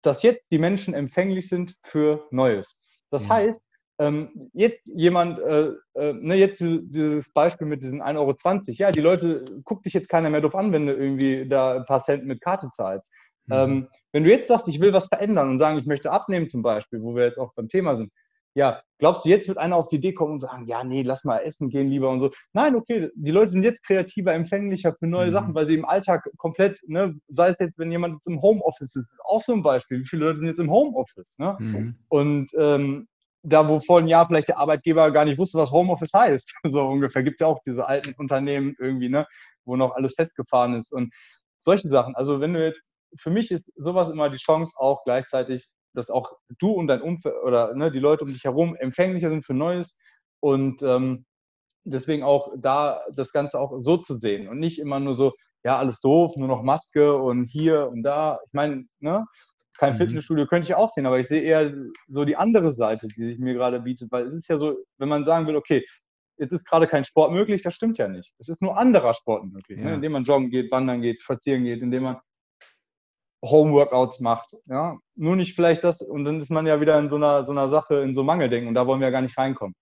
[0.01, 2.81] dass jetzt die Menschen empfänglich sind für Neues.
[3.09, 3.33] Das mhm.
[3.33, 3.61] heißt,
[3.99, 8.35] ähm, jetzt jemand, äh, äh, ne, jetzt dieses Beispiel mit diesen 1,20 Euro,
[8.67, 11.85] ja, die Leute, guckt dich jetzt keiner mehr doof an, wenn du irgendwie da ein
[11.85, 13.11] paar Cent mit Karte zahlst.
[13.47, 13.53] Mhm.
[13.53, 16.61] Ähm, wenn du jetzt sagst, ich will was verändern und sagen, ich möchte abnehmen zum
[16.61, 18.11] Beispiel, wo wir jetzt auch beim Thema sind,
[18.53, 21.23] ja, glaubst du, jetzt wird einer auf die Idee kommen und sagen, ja, nee, lass
[21.23, 22.31] mal essen gehen lieber und so.
[22.53, 25.31] Nein, okay, die Leute sind jetzt kreativer, empfänglicher für neue mhm.
[25.31, 28.95] Sachen, weil sie im Alltag komplett, ne, sei es jetzt, wenn jemand jetzt im Homeoffice
[28.95, 31.55] ist, auch so ein Beispiel, wie viele Leute sind jetzt im Homeoffice, ne?
[31.59, 31.95] Mhm.
[32.09, 33.07] Und ähm,
[33.43, 36.87] da, wo vor einem Jahr vielleicht der Arbeitgeber gar nicht wusste, was Homeoffice heißt, so
[36.87, 39.25] ungefähr, gibt es ja auch diese alten Unternehmen irgendwie, ne,
[39.65, 41.13] wo noch alles festgefahren ist und
[41.57, 42.15] solche Sachen.
[42.15, 46.37] Also wenn du jetzt für mich ist sowas immer die Chance auch gleichzeitig, dass auch
[46.59, 49.97] du und dein Umfeld oder ne, die Leute um dich herum empfänglicher sind für Neues
[50.39, 51.25] und ähm,
[51.83, 55.77] deswegen auch da das Ganze auch so zu sehen und nicht immer nur so, ja,
[55.77, 58.39] alles doof, nur noch Maske und hier und da.
[58.45, 59.25] Ich meine, ne,
[59.77, 59.97] kein mhm.
[59.97, 61.73] Fitnessstudio könnte ich auch sehen, aber ich sehe eher
[62.07, 65.09] so die andere Seite, die sich mir gerade bietet, weil es ist ja so, wenn
[65.09, 65.85] man sagen will, okay,
[66.37, 68.31] jetzt ist gerade kein Sport möglich, das stimmt ja nicht.
[68.39, 69.89] Es ist nur anderer Sport möglich, ne, ja.
[69.89, 72.17] ne, indem man joggen geht, wandern geht, spazieren geht, indem man
[73.43, 74.55] Homeworkouts macht.
[74.65, 74.97] Ja?
[75.15, 77.69] Nur nicht vielleicht das, und dann ist man ja wieder in so einer, so einer
[77.69, 79.75] Sache, in so Mangeldenken und da wollen wir ja gar nicht reinkommen.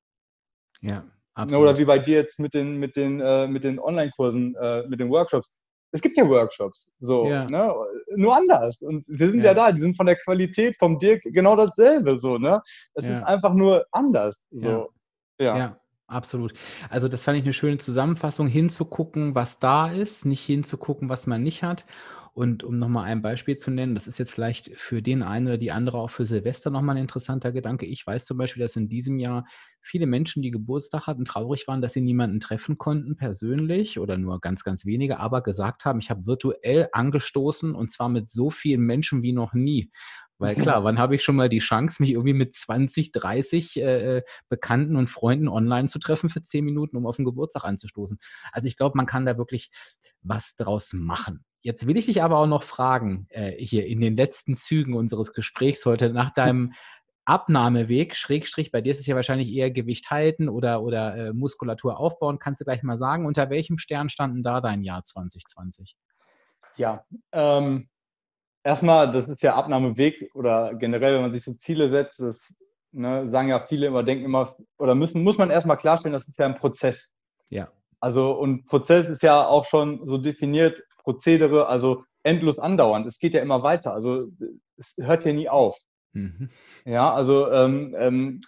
[0.82, 1.64] Ja, absolut.
[1.64, 5.00] Oder wie bei dir jetzt mit den, mit den, äh, mit den Online-Kursen, äh, mit
[5.00, 5.58] den Workshops.
[5.92, 7.46] Es gibt ja Workshops, so, ja.
[7.46, 7.74] Ne?
[8.16, 8.82] nur anders.
[8.82, 9.46] Und wir sind ja.
[9.46, 9.54] ja.
[9.54, 12.62] da, die sind von der Qualität vom Dirk genau dasselbe, so, ne?
[12.94, 13.18] Es ja.
[13.18, 14.46] ist einfach nur anders.
[14.52, 14.92] So.
[15.40, 15.58] ja.
[15.58, 15.80] ja.
[16.10, 16.54] Absolut.
[16.90, 21.44] Also das fand ich eine schöne Zusammenfassung, hinzugucken, was da ist, nicht hinzugucken, was man
[21.44, 21.86] nicht hat.
[22.34, 25.58] Und um nochmal ein Beispiel zu nennen, das ist jetzt vielleicht für den einen oder
[25.58, 27.86] die andere auch für Silvester nochmal ein interessanter Gedanke.
[27.86, 29.46] Ich weiß zum Beispiel, dass in diesem Jahr
[29.82, 34.40] viele Menschen, die Geburtstag hatten, traurig waren, dass sie niemanden treffen konnten persönlich oder nur
[34.40, 38.82] ganz, ganz wenige, aber gesagt haben, ich habe virtuell angestoßen und zwar mit so vielen
[38.82, 39.92] Menschen wie noch nie.
[40.40, 44.18] Weil klar, wann habe ich schon mal die Chance, mich irgendwie mit 20, 30 äh,
[44.18, 48.18] äh, Bekannten und Freunden online zu treffen für 10 Minuten, um auf den Geburtstag anzustoßen?
[48.52, 49.70] Also ich glaube, man kann da wirklich
[50.22, 51.44] was draus machen.
[51.62, 55.34] Jetzt will ich dich aber auch noch fragen, äh, hier in den letzten Zügen unseres
[55.34, 56.74] Gesprächs heute, nach deinem
[57.26, 62.00] Abnahmeweg, Schrägstrich, bei dir ist es ja wahrscheinlich eher Gewicht halten oder, oder äh, Muskulatur
[62.00, 62.40] aufbauen.
[62.40, 65.96] Kannst du gleich mal sagen, unter welchem Stern standen da dein Jahr 2020?
[66.76, 67.90] Ja, ähm,
[68.64, 72.54] erstmal, das ist ja Abnahmeweg oder generell, wenn man sich so Ziele setzt, das
[72.92, 76.40] ne, sagen ja viele immer, denken immer, oder müssen, muss man erstmal klarstellen, das ist
[76.40, 77.14] ja ein Prozess.
[77.50, 77.70] Ja.
[78.00, 83.08] Also, und Prozess ist ja auch schon so definiert, Prozedere, also endlos andauernd.
[83.08, 83.94] Es geht ja immer weiter.
[83.94, 84.28] Also,
[84.78, 85.78] es hört ja nie auf.
[86.14, 86.50] Mhm.
[86.86, 88.42] Ja, also, ähm, ähm,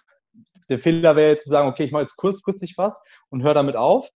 [0.68, 3.76] der Fehler wäre jetzt zu sagen, okay, ich mache jetzt kurzfristig was und höre damit
[3.76, 4.08] auf,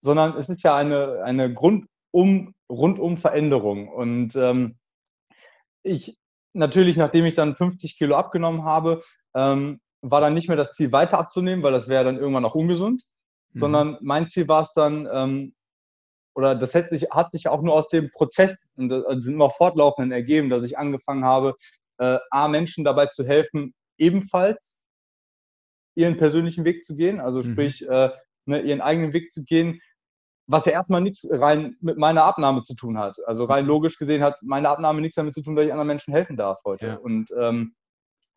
[0.00, 3.88] sondern es ist ja eine, eine Grundum, rundum Veränderung.
[3.88, 4.76] Und ähm,
[5.82, 6.16] ich
[6.52, 9.02] natürlich, nachdem ich dann 50 Kilo abgenommen habe,
[9.34, 12.54] ähm, war dann nicht mehr das Ziel, weiter abzunehmen, weil das wäre dann irgendwann auch
[12.54, 13.04] ungesund,
[13.52, 13.58] mhm.
[13.58, 15.54] sondern mein Ziel war es dann, ähm,
[16.34, 19.34] oder das hat sich, hat sich auch nur aus dem Prozess, und das also sind
[19.34, 21.54] immer fortlaufenden ergeben, dass ich angefangen habe,
[21.98, 24.82] äh, A, Menschen dabei zu helfen, ebenfalls
[25.94, 27.52] ihren persönlichen Weg zu gehen, also mhm.
[27.52, 28.10] sprich, äh,
[28.46, 29.80] ne, ihren eigenen Weg zu gehen,
[30.46, 33.16] was ja erstmal nichts rein mit meiner Abnahme zu tun hat.
[33.26, 36.12] Also rein logisch gesehen hat meine Abnahme nichts damit zu tun, dass ich anderen Menschen
[36.12, 36.86] helfen darf heute.
[36.86, 36.94] Ja.
[36.96, 37.74] Und ähm,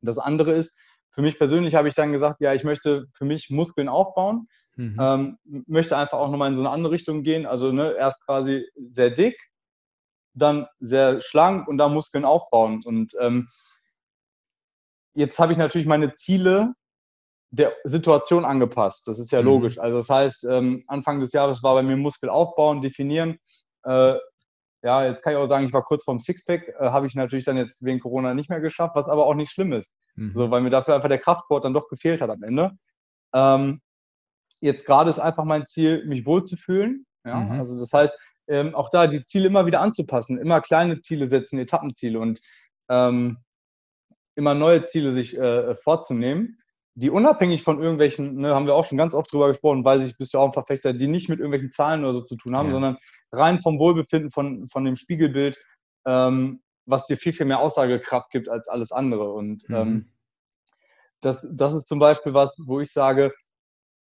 [0.01, 0.77] das andere ist,
[1.11, 4.97] für mich persönlich habe ich dann gesagt, ja, ich möchte für mich Muskeln aufbauen, mhm.
[4.99, 7.45] ähm, möchte einfach auch nochmal in so eine andere Richtung gehen.
[7.45, 9.37] Also ne, erst quasi sehr dick,
[10.33, 12.81] dann sehr schlank und dann Muskeln aufbauen.
[12.85, 13.49] Und ähm,
[15.13, 16.73] jetzt habe ich natürlich meine Ziele
[17.51, 19.07] der Situation angepasst.
[19.07, 19.47] Das ist ja mhm.
[19.47, 19.79] logisch.
[19.79, 23.37] Also das heißt, ähm, Anfang des Jahres war bei mir Muskel aufbauen, definieren.
[23.83, 24.15] Äh,
[24.83, 27.45] ja, jetzt kann ich auch sagen, ich war kurz vorm Sixpack, äh, habe ich natürlich
[27.45, 29.91] dann jetzt wegen Corona nicht mehr geschafft, was aber auch nicht schlimm ist.
[30.15, 30.33] Mhm.
[30.35, 32.71] So, weil mir dafür einfach der Kraftsport dann doch gefehlt hat am Ende.
[33.33, 33.81] Ähm,
[34.65, 37.05] jetzt gerade ist einfach mein Ziel, mich wohlzufühlen.
[37.25, 37.39] Ja?
[37.39, 37.51] Mhm.
[37.59, 41.57] Also das heißt, ähm, auch da die Ziele immer wieder anzupassen, immer kleine Ziele setzen,
[41.57, 42.41] Etappenziele und
[42.89, 43.37] ähm,
[44.35, 46.57] immer neue Ziele sich äh, vorzunehmen
[46.97, 50.17] die unabhängig von irgendwelchen, ne, haben wir auch schon ganz oft drüber gesprochen, weiß ich,
[50.17, 52.67] bist ja auch ein Verfechter, die nicht mit irgendwelchen Zahlen oder so zu tun haben,
[52.67, 52.73] ja.
[52.73, 52.97] sondern
[53.33, 55.61] rein vom Wohlbefinden von, von dem Spiegelbild,
[56.05, 59.33] ähm, was dir viel, viel mehr Aussagekraft gibt als alles andere.
[59.33, 59.75] Und mhm.
[59.75, 60.11] ähm,
[61.19, 63.33] das, das ist zum Beispiel was, wo ich sage,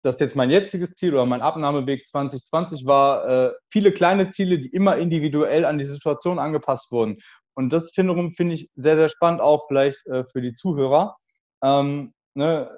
[0.02, 4.70] dass jetzt mein jetziges Ziel oder mein Abnahmeweg 2020 war, äh, viele kleine Ziele, die
[4.70, 7.18] immer individuell an die Situation angepasst wurden.
[7.54, 11.18] Und das wiederum finde ich sehr, sehr spannend, auch vielleicht äh, für die Zuhörer.
[11.62, 12.74] Ähm, ne,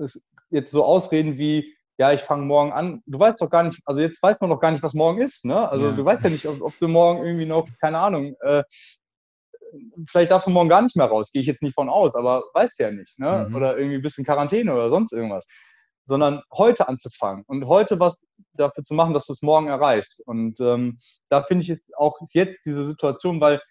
[0.50, 3.04] jetzt so Ausreden wie, ja, ich fange morgen an.
[3.06, 5.46] Du weißt doch gar nicht, also jetzt weiß man doch gar nicht, was morgen ist.
[5.46, 5.70] Ne?
[5.70, 5.92] Also ja.
[5.92, 8.64] du weißt ja nicht, ob, ob, du morgen irgendwie noch, keine Ahnung, äh,
[10.08, 12.44] vielleicht darfst du morgen gar nicht mehr raus, gehe ich jetzt nicht von aus, aber
[12.54, 13.20] weißt ja nicht.
[13.20, 13.46] Ne?
[13.48, 13.56] Mhm.
[13.56, 15.46] Oder irgendwie ein bisschen Quarantäne oder sonst irgendwas.
[16.06, 20.22] Sondern heute anzufangen und heute was dafür zu machen, dass du es morgen erreichst.
[20.26, 20.98] Und ähm,
[21.30, 23.62] da finde ich es auch jetzt diese Situation, weil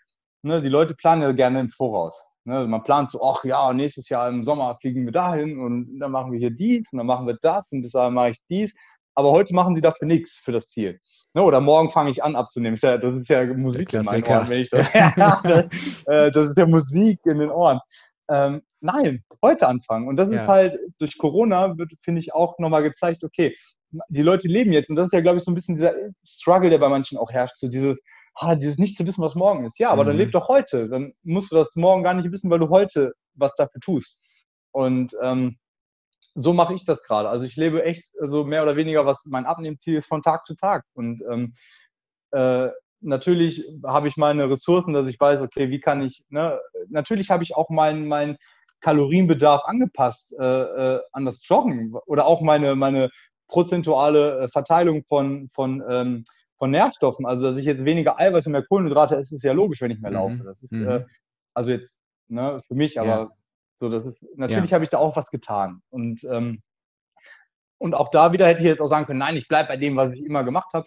[0.42, 2.24] ne, die Leute planen ja gerne im Voraus.
[2.44, 6.10] Ne, man plant so, ach ja, nächstes Jahr im Sommer fliegen wir dahin und dann
[6.10, 8.74] machen wir hier dies und dann machen wir das und bis dahin mache ich dies.
[9.14, 10.98] Aber heute machen sie dafür nichts für das Ziel.
[11.34, 12.78] Ne, oder morgen fange ich an abzunehmen.
[12.80, 14.84] Das ist ja, das ist ja Musik in meinen Ohren, wenn ich das,
[16.06, 17.80] äh, das ist ja Musik in den Ohren.
[18.30, 20.08] Ähm, nein, heute anfangen.
[20.08, 20.36] Und das ja.
[20.36, 23.56] ist halt durch Corona, wird, finde ich, auch nochmal gezeigt, okay,
[24.08, 24.88] die Leute leben jetzt.
[24.88, 27.30] Und das ist ja, glaube ich, so ein bisschen dieser Struggle, der bei manchen auch
[27.30, 27.58] herrscht.
[27.58, 27.98] So dieses,
[28.34, 29.78] ah, dieses nicht zu wissen, was morgen ist.
[29.78, 30.08] Ja, aber mhm.
[30.08, 30.88] dann leb doch heute.
[30.88, 34.18] Dann musst du das morgen gar nicht wissen, weil du heute was dafür tust.
[34.72, 35.58] Und ähm,
[36.34, 37.28] so mache ich das gerade.
[37.28, 40.46] Also ich lebe echt so also mehr oder weniger, was mein Abnehmziel ist, von Tag
[40.46, 40.84] zu Tag.
[40.94, 41.52] Und ähm,
[42.30, 42.68] äh,
[43.00, 46.58] natürlich habe ich meine Ressourcen, dass ich weiß, okay, wie kann ich, ne?
[46.88, 48.36] natürlich habe ich auch meinen mein
[48.80, 53.10] Kalorienbedarf angepasst äh, äh, an das Joggen oder auch meine, meine
[53.46, 56.24] prozentuale äh, Verteilung von, von ähm,
[56.60, 57.26] von Nährstoffen.
[57.26, 59.98] Also, dass ich jetzt weniger Eiweiß und mehr Kohlenhydrate esse, ist ja logisch, wenn ich
[59.98, 60.36] mehr laufe.
[60.36, 60.44] Mhm.
[60.44, 60.88] Das ist, mhm.
[60.88, 61.04] äh,
[61.54, 63.30] also jetzt, ne, für mich, aber ja.
[63.80, 64.74] so, das ist, natürlich ja.
[64.74, 65.80] habe ich da auch was getan.
[65.88, 66.62] Und, ähm,
[67.78, 69.96] und auch da wieder hätte ich jetzt auch sagen können, nein, ich bleibe bei dem,
[69.96, 70.86] was ich immer gemacht habe,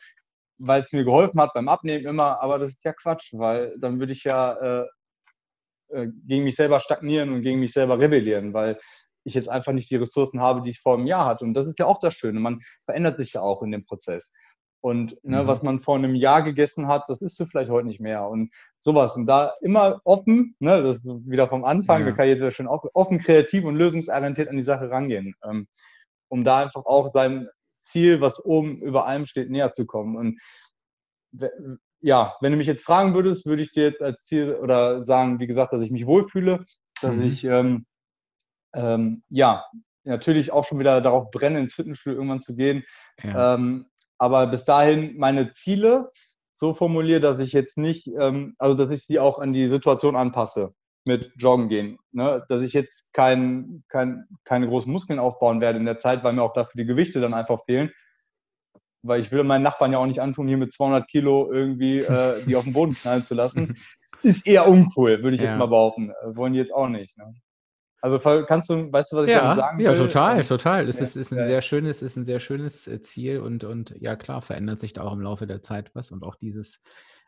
[0.58, 4.00] weil es mir geholfen hat beim Abnehmen immer, aber das ist ja Quatsch, weil dann
[4.00, 4.86] würde ich ja äh,
[5.90, 8.78] äh, gegen mich selber stagnieren und gegen mich selber rebellieren, weil
[9.26, 11.46] ich jetzt einfach nicht die Ressourcen habe, die ich vor einem Jahr hatte.
[11.46, 12.40] Und das ist ja auch das Schöne.
[12.40, 14.34] Man verändert sich ja auch in dem Prozess.
[14.82, 15.48] Und ne, mhm.
[15.48, 18.28] was man vor einem Jahr gegessen hat, das isst du vielleicht heute nicht mehr.
[18.28, 19.16] Und sowas.
[19.16, 22.08] Und da immer offen, ne, das ist wieder vom Anfang, ja.
[22.08, 25.36] da kann jeder schön offen, kreativ und lösungsorientiert an die Sache rangehen.
[25.44, 25.68] Ähm,
[26.28, 27.48] um da einfach auch sein
[27.84, 30.16] Ziel, was oben über allem steht, näher zu kommen.
[30.16, 30.40] Und
[32.02, 35.40] ja, wenn du mich jetzt fragen würdest, würde ich dir jetzt als Ziel oder sagen,
[35.40, 36.66] wie gesagt, dass ich mich wohlfühle,
[37.02, 37.24] dass mhm.
[37.24, 37.86] ich ähm,
[38.76, 39.66] ähm, ja
[40.04, 42.84] natürlich auch schon wieder darauf brenne, ins Fitnessstudio irgendwann zu gehen.
[43.24, 43.56] Ja.
[43.56, 46.12] Ähm, aber bis dahin meine Ziele
[46.56, 50.16] so formuliere, dass ich jetzt nicht, ähm, also dass ich sie auch an die Situation
[50.16, 50.74] anpasse.
[51.06, 51.98] Mit Joggen gehen.
[52.12, 52.44] Ne?
[52.50, 56.44] Dass ich jetzt kein, kein, keine großen Muskeln aufbauen werde in der Zeit, weil mir
[56.44, 57.92] auch dafür die Gewichte dann einfach fehlen.
[59.02, 62.44] Weil ich will meinen Nachbarn ja auch nicht antun, hier mit 200 Kilo irgendwie äh,
[62.46, 63.78] die auf den Boden knallen zu lassen.
[64.22, 65.50] Ist eher uncool, würde ich ja.
[65.50, 66.12] jetzt mal behaupten.
[66.12, 67.18] Äh, wollen die jetzt auch nicht.
[67.18, 67.34] Ne?
[68.04, 69.86] Also kannst du, weißt du, was ich ja, damit sagen will?
[69.86, 70.90] Ja, total, total.
[70.90, 71.46] Es ja, ist, ist, ein ja.
[71.46, 75.04] sehr schönes, ist ein sehr schönes äh, Ziel und, und ja klar, verändert sich da
[75.04, 76.82] auch im Laufe der Zeit was und auch dieses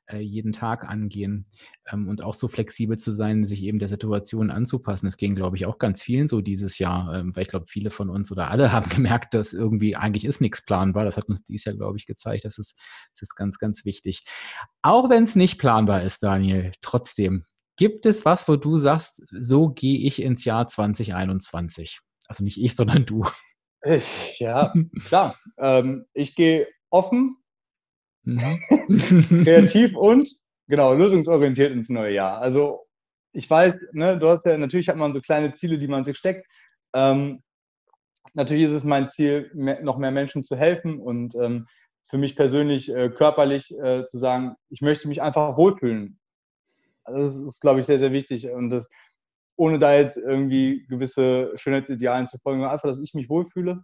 [0.08, 1.48] äh, jeden Tag angehen
[1.92, 5.08] ähm, und auch so flexibel zu sein, sich eben der Situation anzupassen.
[5.08, 7.90] Das ging, glaube ich, auch ganz vielen so dieses Jahr, ähm, weil ich glaube, viele
[7.90, 11.06] von uns oder alle haben gemerkt, dass irgendwie eigentlich ist nichts planbar.
[11.06, 12.46] Das hat uns dieses Jahr, glaube ich, gezeigt.
[12.46, 12.80] Das ist,
[13.14, 14.24] das ist ganz, ganz wichtig.
[14.82, 17.46] Auch wenn es nicht planbar ist, Daniel, trotzdem,
[17.78, 22.00] gibt es was, wo du sagst, so gehe ich ins Jahr 2021?
[22.28, 23.26] Also nicht ich, sondern du.
[23.84, 24.74] Ich, ja,
[25.08, 25.38] klar.
[25.58, 27.38] Ähm, ich gehe offen,
[28.26, 28.60] Mhm.
[29.44, 30.30] Kreativ und
[30.68, 32.40] genau, lösungsorientiert ins neue Jahr.
[32.40, 32.86] Also
[33.32, 36.18] ich weiß, ne, du hast ja, natürlich hat man so kleine Ziele, die man sich
[36.18, 36.48] steckt.
[36.94, 37.42] Ähm,
[38.34, 41.68] natürlich ist es mein Ziel, mehr, noch mehr Menschen zu helfen und ähm,
[42.10, 46.20] für mich persönlich äh, körperlich äh, zu sagen, ich möchte mich einfach wohlfühlen.
[47.04, 48.50] Also das ist, glaube ich, sehr, sehr wichtig.
[48.50, 48.88] Und das,
[49.58, 53.84] ohne da jetzt irgendwie gewisse Schönheitsidealen zu folgen, einfach, dass ich mich wohlfühle.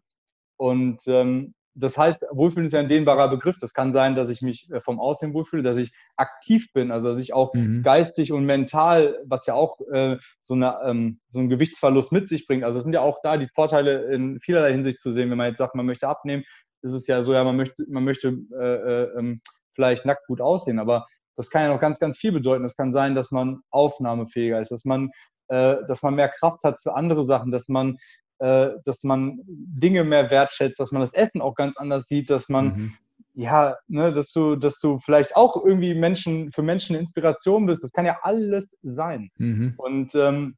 [0.57, 3.57] Und ähm, das heißt, Wohlfühlen ist ja ein dehnbarer Begriff.
[3.59, 7.09] Das kann sein, dass ich mich äh, vom Aussehen wohlfühle, dass ich aktiv bin, also
[7.09, 7.81] dass ich auch mhm.
[7.83, 12.47] geistig und mental, was ja auch äh, so, eine, ähm, so einen Gewichtsverlust mit sich
[12.47, 12.63] bringt.
[12.63, 15.29] Also es sind ja auch da die Vorteile in vielerlei Hinsicht zu sehen.
[15.29, 16.43] Wenn man jetzt sagt, man möchte abnehmen,
[16.81, 18.29] ist es ja so, ja, man möchte, man möchte
[18.59, 19.41] äh, äh, ähm,
[19.73, 21.05] vielleicht nackt gut aussehen, aber
[21.37, 22.65] das kann ja noch ganz, ganz viel bedeuten.
[22.65, 25.09] Es kann sein, dass man aufnahmefähiger ist, dass man,
[25.47, 27.97] äh, dass man mehr Kraft hat für andere Sachen, dass man
[28.41, 32.65] dass man Dinge mehr wertschätzt, dass man das Essen auch ganz anders sieht, dass man
[32.65, 32.93] mhm.
[33.33, 37.83] ja, ne, dass du, dass du vielleicht auch irgendwie Menschen für Menschen Inspiration bist.
[37.83, 39.29] Das kann ja alles sein.
[39.37, 39.75] Mhm.
[39.77, 40.57] Und ähm,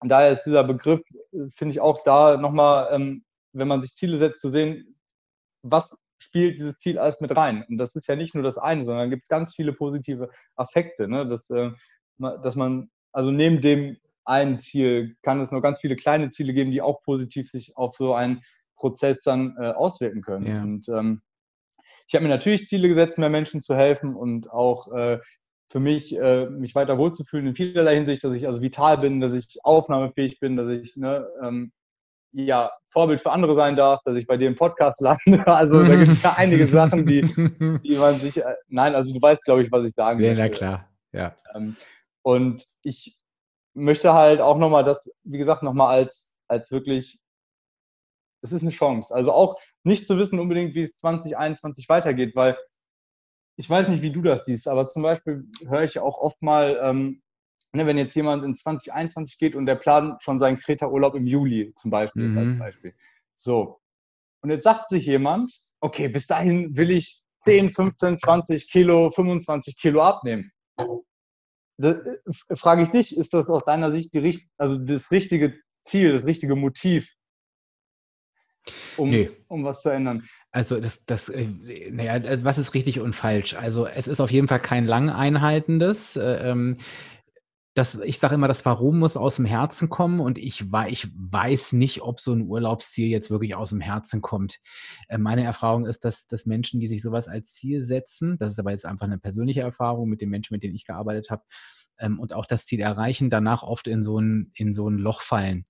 [0.00, 1.02] daher ist dieser Begriff,
[1.50, 4.96] finde ich auch da nochmal, ähm, wenn man sich Ziele setzt, zu sehen,
[5.62, 7.64] was spielt dieses Ziel alles mit rein.
[7.68, 11.08] Und das ist ja nicht nur das eine, sondern gibt es ganz viele positive Affekte,
[11.08, 11.26] ne?
[11.26, 11.70] dass, äh,
[12.18, 13.96] dass man, also neben dem
[14.30, 17.96] ein Ziel, kann es noch ganz viele kleine Ziele geben, die auch positiv sich auf
[17.96, 18.42] so einen
[18.76, 20.46] Prozess dann äh, auswirken können.
[20.46, 20.62] Ja.
[20.62, 21.20] Und ähm,
[22.06, 25.18] ich habe mir natürlich Ziele gesetzt, mehr Menschen zu helfen und auch äh,
[25.70, 29.34] für mich, äh, mich weiter wohlzufühlen in vielerlei Hinsicht, dass ich also vital bin, dass
[29.34, 31.72] ich aufnahmefähig bin, dass ich ne, ähm,
[32.32, 35.46] ja, Vorbild für andere sein darf, dass ich bei dir im Podcast lande.
[35.46, 37.22] Also da gibt es ja einige Sachen, die,
[37.84, 38.38] die man sich.
[38.38, 40.26] Äh, nein, also du weißt, glaube ich, was ich sagen will.
[40.26, 41.34] Ja, na klar, ja.
[41.54, 41.76] Ähm,
[42.22, 43.19] und ich
[43.74, 47.20] möchte halt auch nochmal das, wie gesagt, nochmal als, als wirklich,
[48.42, 49.14] es ist eine Chance.
[49.14, 52.58] Also auch nicht zu wissen unbedingt, wie es 2021 weitergeht, weil
[53.56, 56.80] ich weiß nicht, wie du das siehst, aber zum Beispiel höre ich auch oft mal,
[56.82, 57.22] ähm,
[57.72, 61.74] ne, wenn jetzt jemand in 2021 geht und der plant schon seinen Kreta-Urlaub im Juli
[61.76, 62.38] zum Beispiel, mhm.
[62.38, 62.94] als Beispiel.
[63.36, 63.80] So.
[64.42, 69.78] Und jetzt sagt sich jemand, okay, bis dahin will ich 10, 15, 20 Kilo, 25
[69.78, 70.50] Kilo abnehmen
[72.54, 76.56] frage ich dich, ist das aus deiner Sicht die, also das richtige Ziel, das richtige
[76.56, 77.08] Motiv,
[78.96, 79.30] um, nee.
[79.48, 80.22] um was zu ändern?
[80.52, 81.46] Also das, das, äh,
[81.90, 83.54] naja, also was ist richtig und falsch?
[83.54, 86.16] Also es ist auf jeden Fall kein lang einhaltendes.
[86.16, 86.76] Äh, ähm,
[87.74, 91.72] das, ich sage immer, das Warum muss aus dem Herzen kommen und ich, ich weiß
[91.74, 94.58] nicht, ob so ein Urlaubsziel jetzt wirklich aus dem Herzen kommt.
[95.08, 98.58] Äh, meine Erfahrung ist, dass, dass Menschen, die sich sowas als Ziel setzen, das ist
[98.58, 101.44] aber jetzt einfach eine persönliche Erfahrung mit den Menschen, mit denen ich gearbeitet habe,
[101.98, 105.22] ähm, und auch das Ziel erreichen, danach oft in so ein, in so ein Loch
[105.22, 105.64] fallen.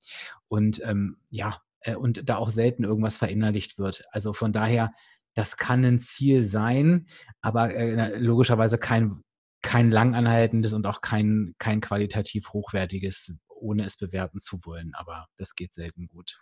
[0.49, 4.05] Und ähm, ja, äh, und da auch selten irgendwas verinnerlicht wird.
[4.11, 4.93] Also von daher,
[5.35, 7.07] das kann ein Ziel sein,
[7.41, 9.23] aber äh, logischerweise kein
[9.62, 14.92] kein langanhaltendes und auch kein, kein qualitativ hochwertiges, ohne es bewerten zu wollen.
[14.94, 16.40] Aber das geht selten gut.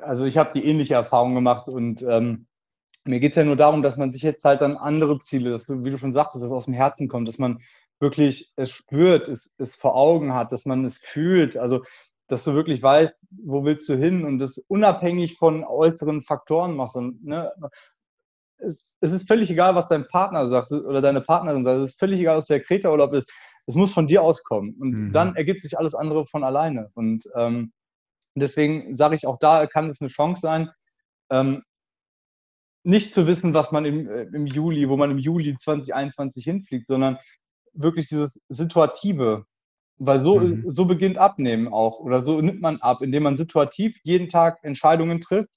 [0.00, 2.46] Also ich habe die ähnliche Erfahrung gemacht und ähm,
[3.04, 5.66] mir geht es ja nur darum, dass man sich jetzt halt dann andere Ziele, dass
[5.66, 7.60] du, wie du schon sagtest, dass es aus dem Herzen kommt, dass man
[8.00, 11.56] wirklich es spürt, es, es vor Augen hat, dass man es fühlt.
[11.56, 11.82] Also
[12.28, 16.96] dass du wirklich weißt, wo willst du hin und das unabhängig von äußeren Faktoren machst.
[16.96, 17.52] Und, ne,
[18.62, 21.78] es, es, ist völlig egal, was dein Partner sagt oder deine Partnerin sagt.
[21.78, 23.30] Es ist völlig egal, was der Kreta-Urlaub ist.
[23.66, 24.76] Es muss von dir auskommen.
[24.80, 25.12] Und mhm.
[25.12, 26.90] dann ergibt sich alles andere von alleine.
[26.94, 27.72] Und ähm,
[28.34, 30.70] deswegen sage ich auch da, kann es eine Chance sein,
[31.30, 31.62] ähm,
[32.84, 36.88] nicht zu wissen, was man im, äh, im Juli, wo man im Juli 2021 hinfliegt,
[36.88, 37.18] sondern
[37.72, 39.44] wirklich dieses Situative.
[39.98, 40.64] Weil so, mhm.
[40.68, 42.00] so beginnt Abnehmen auch.
[42.00, 45.50] Oder so nimmt man ab, indem man situativ jeden Tag Entscheidungen trifft,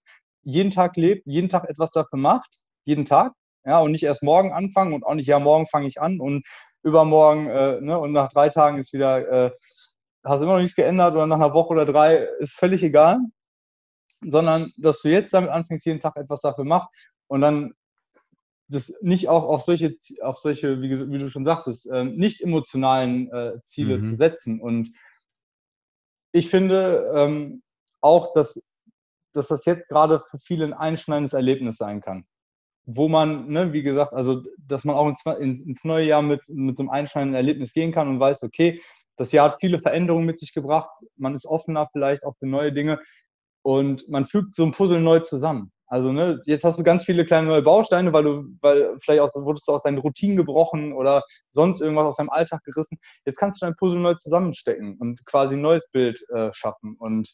[0.43, 3.33] jeden Tag lebt, jeden Tag etwas dafür macht jeden Tag.
[3.65, 6.45] Ja, und nicht erst morgen anfangen und auch nicht, ja, morgen fange ich an und
[6.83, 9.51] übermorgen, äh, ne, und nach drei Tagen ist wieder, äh,
[10.23, 13.19] hast immer noch nichts geändert oder nach einer Woche oder drei, ist völlig egal,
[14.23, 16.89] sondern dass du jetzt damit anfängst, jeden Tag etwas dafür machst
[17.27, 17.73] und dann
[18.67, 23.31] das nicht auch auf solche, auf solche, wie, wie du schon sagtest, äh, nicht emotionalen
[23.31, 24.03] äh, Ziele mhm.
[24.03, 24.59] zu setzen.
[24.59, 24.91] Und
[26.31, 27.63] ich finde ähm,
[28.01, 28.61] auch, dass,
[29.33, 32.25] dass das jetzt gerade für viele ein einschneidendes Erlebnis sein kann.
[32.85, 36.77] Wo man, ne, wie gesagt, also dass man auch ins, ins neue Jahr mit, mit
[36.77, 38.79] so einem einschneidenden Erlebnis gehen kann und weiß, okay,
[39.17, 42.73] das Jahr hat viele Veränderungen mit sich gebracht, man ist offener vielleicht auch für neue
[42.73, 42.99] Dinge
[43.63, 45.71] und man fügt so ein Puzzle neu zusammen.
[45.87, 49.33] Also ne, jetzt hast du ganz viele kleine neue Bausteine, weil du, weil vielleicht aus,
[49.35, 52.97] wurdest du aus deinen Routinen gebrochen oder sonst irgendwas aus deinem Alltag gerissen.
[53.25, 56.95] Jetzt kannst du dein Puzzle neu zusammenstecken und quasi ein neues Bild äh, schaffen.
[56.97, 57.29] Und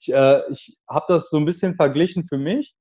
[0.00, 2.74] ich, äh, ich habe das so ein bisschen verglichen für mich,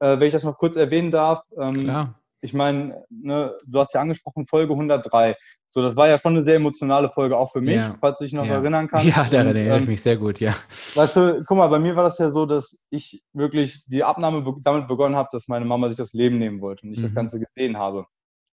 [0.00, 1.42] äh, wenn ich das noch kurz erwähnen darf.
[1.56, 5.36] Ähm, Klar ich meine, ne, du hast ja angesprochen, Folge 103.
[5.68, 8.24] So, das war ja schon eine sehr emotionale Folge, auch für mich, ja, falls du
[8.24, 8.54] dich noch ja.
[8.54, 9.06] erinnern kannst.
[9.06, 10.54] Ja, da erinnere ich ähm, mich sehr gut, ja.
[10.94, 14.42] Weißt du, guck mal, bei mir war das ja so, dass ich wirklich die Abnahme
[14.42, 17.04] be damit begonnen habe, dass meine Mama sich das Leben nehmen wollte und ich mhm.
[17.04, 18.06] das Ganze gesehen habe.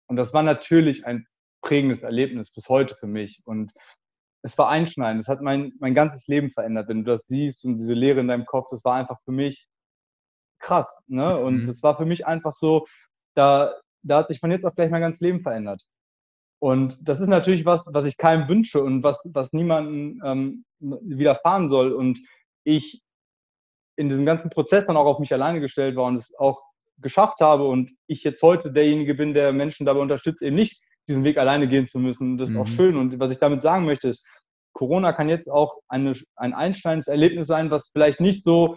[0.07, 1.27] Und das war natürlich ein
[1.63, 3.43] prägendes Erlebnis bis heute für mich.
[3.45, 3.73] Und
[4.43, 5.23] es war einschneidend.
[5.23, 6.89] Es hat mein, mein ganzes Leben verändert.
[6.89, 9.69] Wenn du das siehst und diese Leere in deinem Kopf, das war einfach für mich
[10.65, 10.99] krass.
[11.07, 11.39] Ne?
[11.39, 11.67] Und mhm.
[11.67, 12.87] das war für mich einfach so,
[13.35, 15.83] da, da hat sich von jetzt auf gleich mein ganzes Leben verändert.
[16.59, 21.69] Und das ist natürlich was, was ich keinem wünsche und was, was niemandem ähm, widerfahren
[21.69, 21.93] soll.
[21.93, 22.19] Und
[22.65, 23.03] ich
[23.97, 26.63] in diesem ganzen Prozess dann auch auf mich alleine gestellt war und es auch
[26.99, 31.25] geschafft habe und ich jetzt heute derjenige bin, der Menschen dabei unterstützt, eben nicht diesen
[31.25, 32.39] Weg alleine gehen zu müssen.
[32.39, 32.61] Das ist mhm.
[32.63, 32.97] auch schön.
[32.97, 34.27] Und was ich damit sagen möchte, ist,
[34.73, 38.77] Corona kann jetzt auch eine, ein einschneidendes Erlebnis sein, was vielleicht nicht so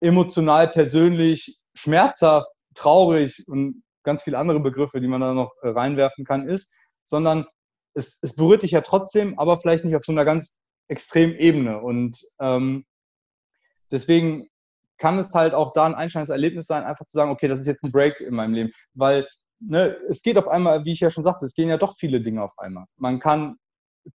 [0.00, 6.24] emotional, persönlich, schmerzhaft traurig und ganz viele andere Begriffe, die man da noch äh, reinwerfen
[6.24, 6.72] kann, ist,
[7.04, 7.46] sondern
[7.94, 10.56] es, es berührt dich ja trotzdem, aber vielleicht nicht auf so einer ganz
[10.88, 11.80] extremen Ebene.
[11.80, 12.86] Und ähm,
[13.90, 14.48] deswegen
[14.98, 17.66] kann es halt auch da ein einschneidendes Erlebnis sein, einfach zu sagen, okay, das ist
[17.66, 18.72] jetzt ein Break in meinem Leben.
[18.94, 19.28] Weil
[19.60, 22.20] ne, es geht auf einmal, wie ich ja schon sagte, es gehen ja doch viele
[22.20, 22.86] Dinge auf einmal.
[22.96, 23.56] Man kann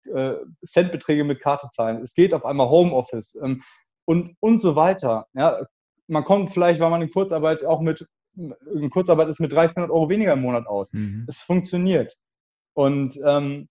[0.04, 3.62] äh, Centbeträge mit Karte zahlen, es geht auf einmal Homeoffice ähm,
[4.10, 5.26] und, und so weiter.
[5.34, 5.64] Ja,
[6.08, 10.08] man kommt vielleicht, weil man in Kurzarbeit auch mit in Kurzarbeit ist mit 300 Euro
[10.08, 10.92] weniger im Monat aus.
[10.92, 11.26] Mhm.
[11.28, 12.16] Es funktioniert.
[12.74, 13.68] Und ähm,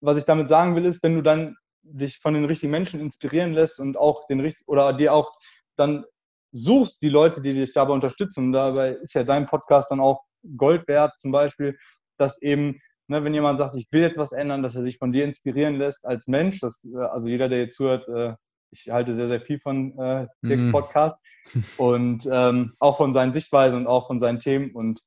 [0.00, 3.52] was ich damit sagen will, ist, wenn du dann dich von den richtigen Menschen inspirieren
[3.52, 5.32] lässt und auch den richtigen oder dir auch
[5.76, 6.04] dann
[6.52, 8.46] suchst die Leute, die dich dabei unterstützen.
[8.46, 10.22] Und dabei ist ja dein Podcast dann auch
[10.56, 11.76] Gold wert, zum Beispiel,
[12.16, 15.10] dass eben, ne, wenn jemand sagt, ich will jetzt was ändern, dass er sich von
[15.10, 16.60] dir inspirieren lässt als Mensch.
[16.60, 18.34] Das, äh, also jeder, der jetzt zuhört, äh,
[18.70, 20.70] ich halte sehr, sehr viel von äh, Dirks mm.
[20.70, 21.16] Podcast
[21.76, 24.70] und ähm, auch von seinen Sichtweisen und auch von seinen Themen.
[24.72, 25.00] Und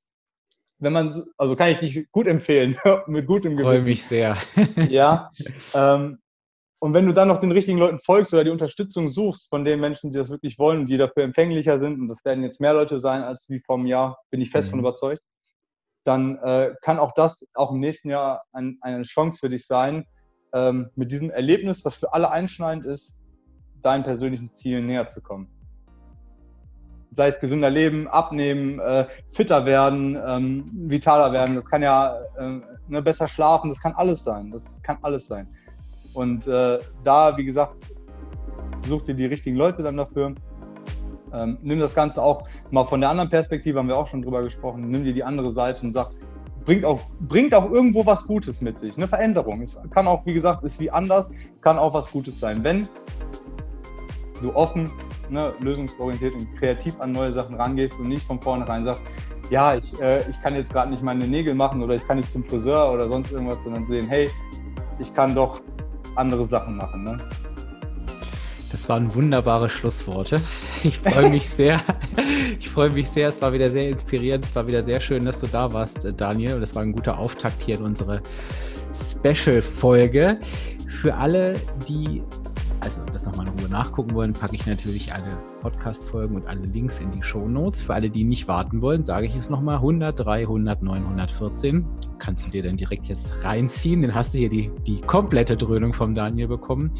[0.79, 3.71] wenn man, also kann ich dich gut empfehlen, mit gutem Gewissen.
[3.71, 4.37] Freue mich sehr.
[4.89, 5.29] ja.
[5.73, 6.19] Ähm,
[6.79, 9.79] und wenn du dann noch den richtigen Leuten folgst oder die Unterstützung suchst von den
[9.79, 12.73] Menschen, die das wirklich wollen und die dafür empfänglicher sind, und das werden jetzt mehr
[12.73, 14.71] Leute sein als wie vor einem Jahr, bin ich fest mhm.
[14.71, 15.21] von überzeugt,
[16.03, 20.05] dann äh, kann auch das auch im nächsten Jahr ein, eine Chance für dich sein,
[20.53, 23.17] ähm, mit diesem Erlebnis, was für alle einschneidend ist,
[23.85, 25.47] deinen persönlichen Zielen näher zu kommen.
[27.11, 32.59] Sei es gesünder leben, abnehmen, äh, fitter werden, ähm, vitaler werden, das kann ja äh,
[32.87, 34.49] ne, besser schlafen, das kann alles sein.
[34.51, 35.47] Das kann alles sein.
[36.13, 37.75] Und äh, da, wie gesagt,
[38.87, 40.33] such dir die richtigen Leute dann dafür.
[41.33, 44.43] Ähm, nimm das Ganze auch mal von der anderen Perspektive, haben wir auch schon drüber
[44.43, 44.89] gesprochen.
[44.89, 46.11] Nimm dir die andere Seite und sag,
[46.65, 48.95] bringt auch, bringt auch irgendwo was Gutes mit sich.
[48.97, 49.61] Eine Veränderung.
[49.61, 52.63] Es kann auch, wie gesagt, ist wie anders, kann auch was Gutes sein.
[52.63, 52.87] Wenn
[54.43, 54.91] du offen,
[55.29, 59.01] ne, lösungsorientiert und kreativ an neue Sachen rangehst und nicht von vornherein sagst,
[59.49, 62.31] ja, ich, äh, ich kann jetzt gerade nicht meine Nägel machen oder ich kann nicht
[62.31, 64.29] zum Friseur oder sonst irgendwas, sondern sehen, hey,
[64.99, 65.59] ich kann doch
[66.15, 67.03] andere Sachen machen.
[67.03, 67.19] Ne?
[68.71, 70.41] Das waren wunderbare Schlussworte.
[70.83, 71.79] Ich freue mich sehr.
[72.59, 73.27] Ich freue mich sehr.
[73.27, 74.45] Es war wieder sehr inspirierend.
[74.45, 76.55] Es war wieder sehr schön, dass du da warst, Daniel.
[76.55, 78.21] Und es war ein guter Auftakt hier in unsere
[78.91, 80.39] Special-Folge.
[80.87, 81.53] Für alle,
[81.87, 82.23] die
[82.83, 86.99] also das nochmal in Ruhe nachgucken wollen, packe ich natürlich alle Podcast-Folgen und alle Links
[86.99, 87.81] in die Show Notes.
[87.81, 91.85] Für alle, die nicht warten wollen, sage ich es nochmal: 103, 109, 114.
[92.19, 94.01] Kannst du dir dann direkt jetzt reinziehen.
[94.01, 96.91] Dann hast du hier die, die komplette Dröhnung vom Daniel bekommen.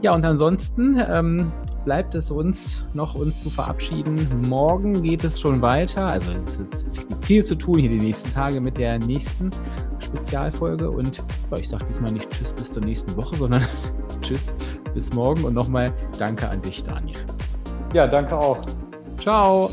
[0.00, 1.52] Ja, und ansonsten ähm,
[1.84, 4.26] bleibt es uns noch, uns zu verabschieden.
[4.48, 6.06] Morgen geht es schon weiter.
[6.06, 9.50] Also es ist viel zu tun hier die nächsten Tage mit der nächsten
[10.00, 10.90] Spezialfolge.
[10.90, 11.22] Und
[11.58, 13.62] ich sage diesmal nicht Tschüss bis zur nächsten Woche, sondern
[14.32, 14.54] Tschüss
[14.94, 15.44] bis morgen.
[15.44, 17.18] Und nochmal danke an dich, Daniel.
[17.92, 18.58] Ja, danke auch.
[19.20, 19.70] Ciao.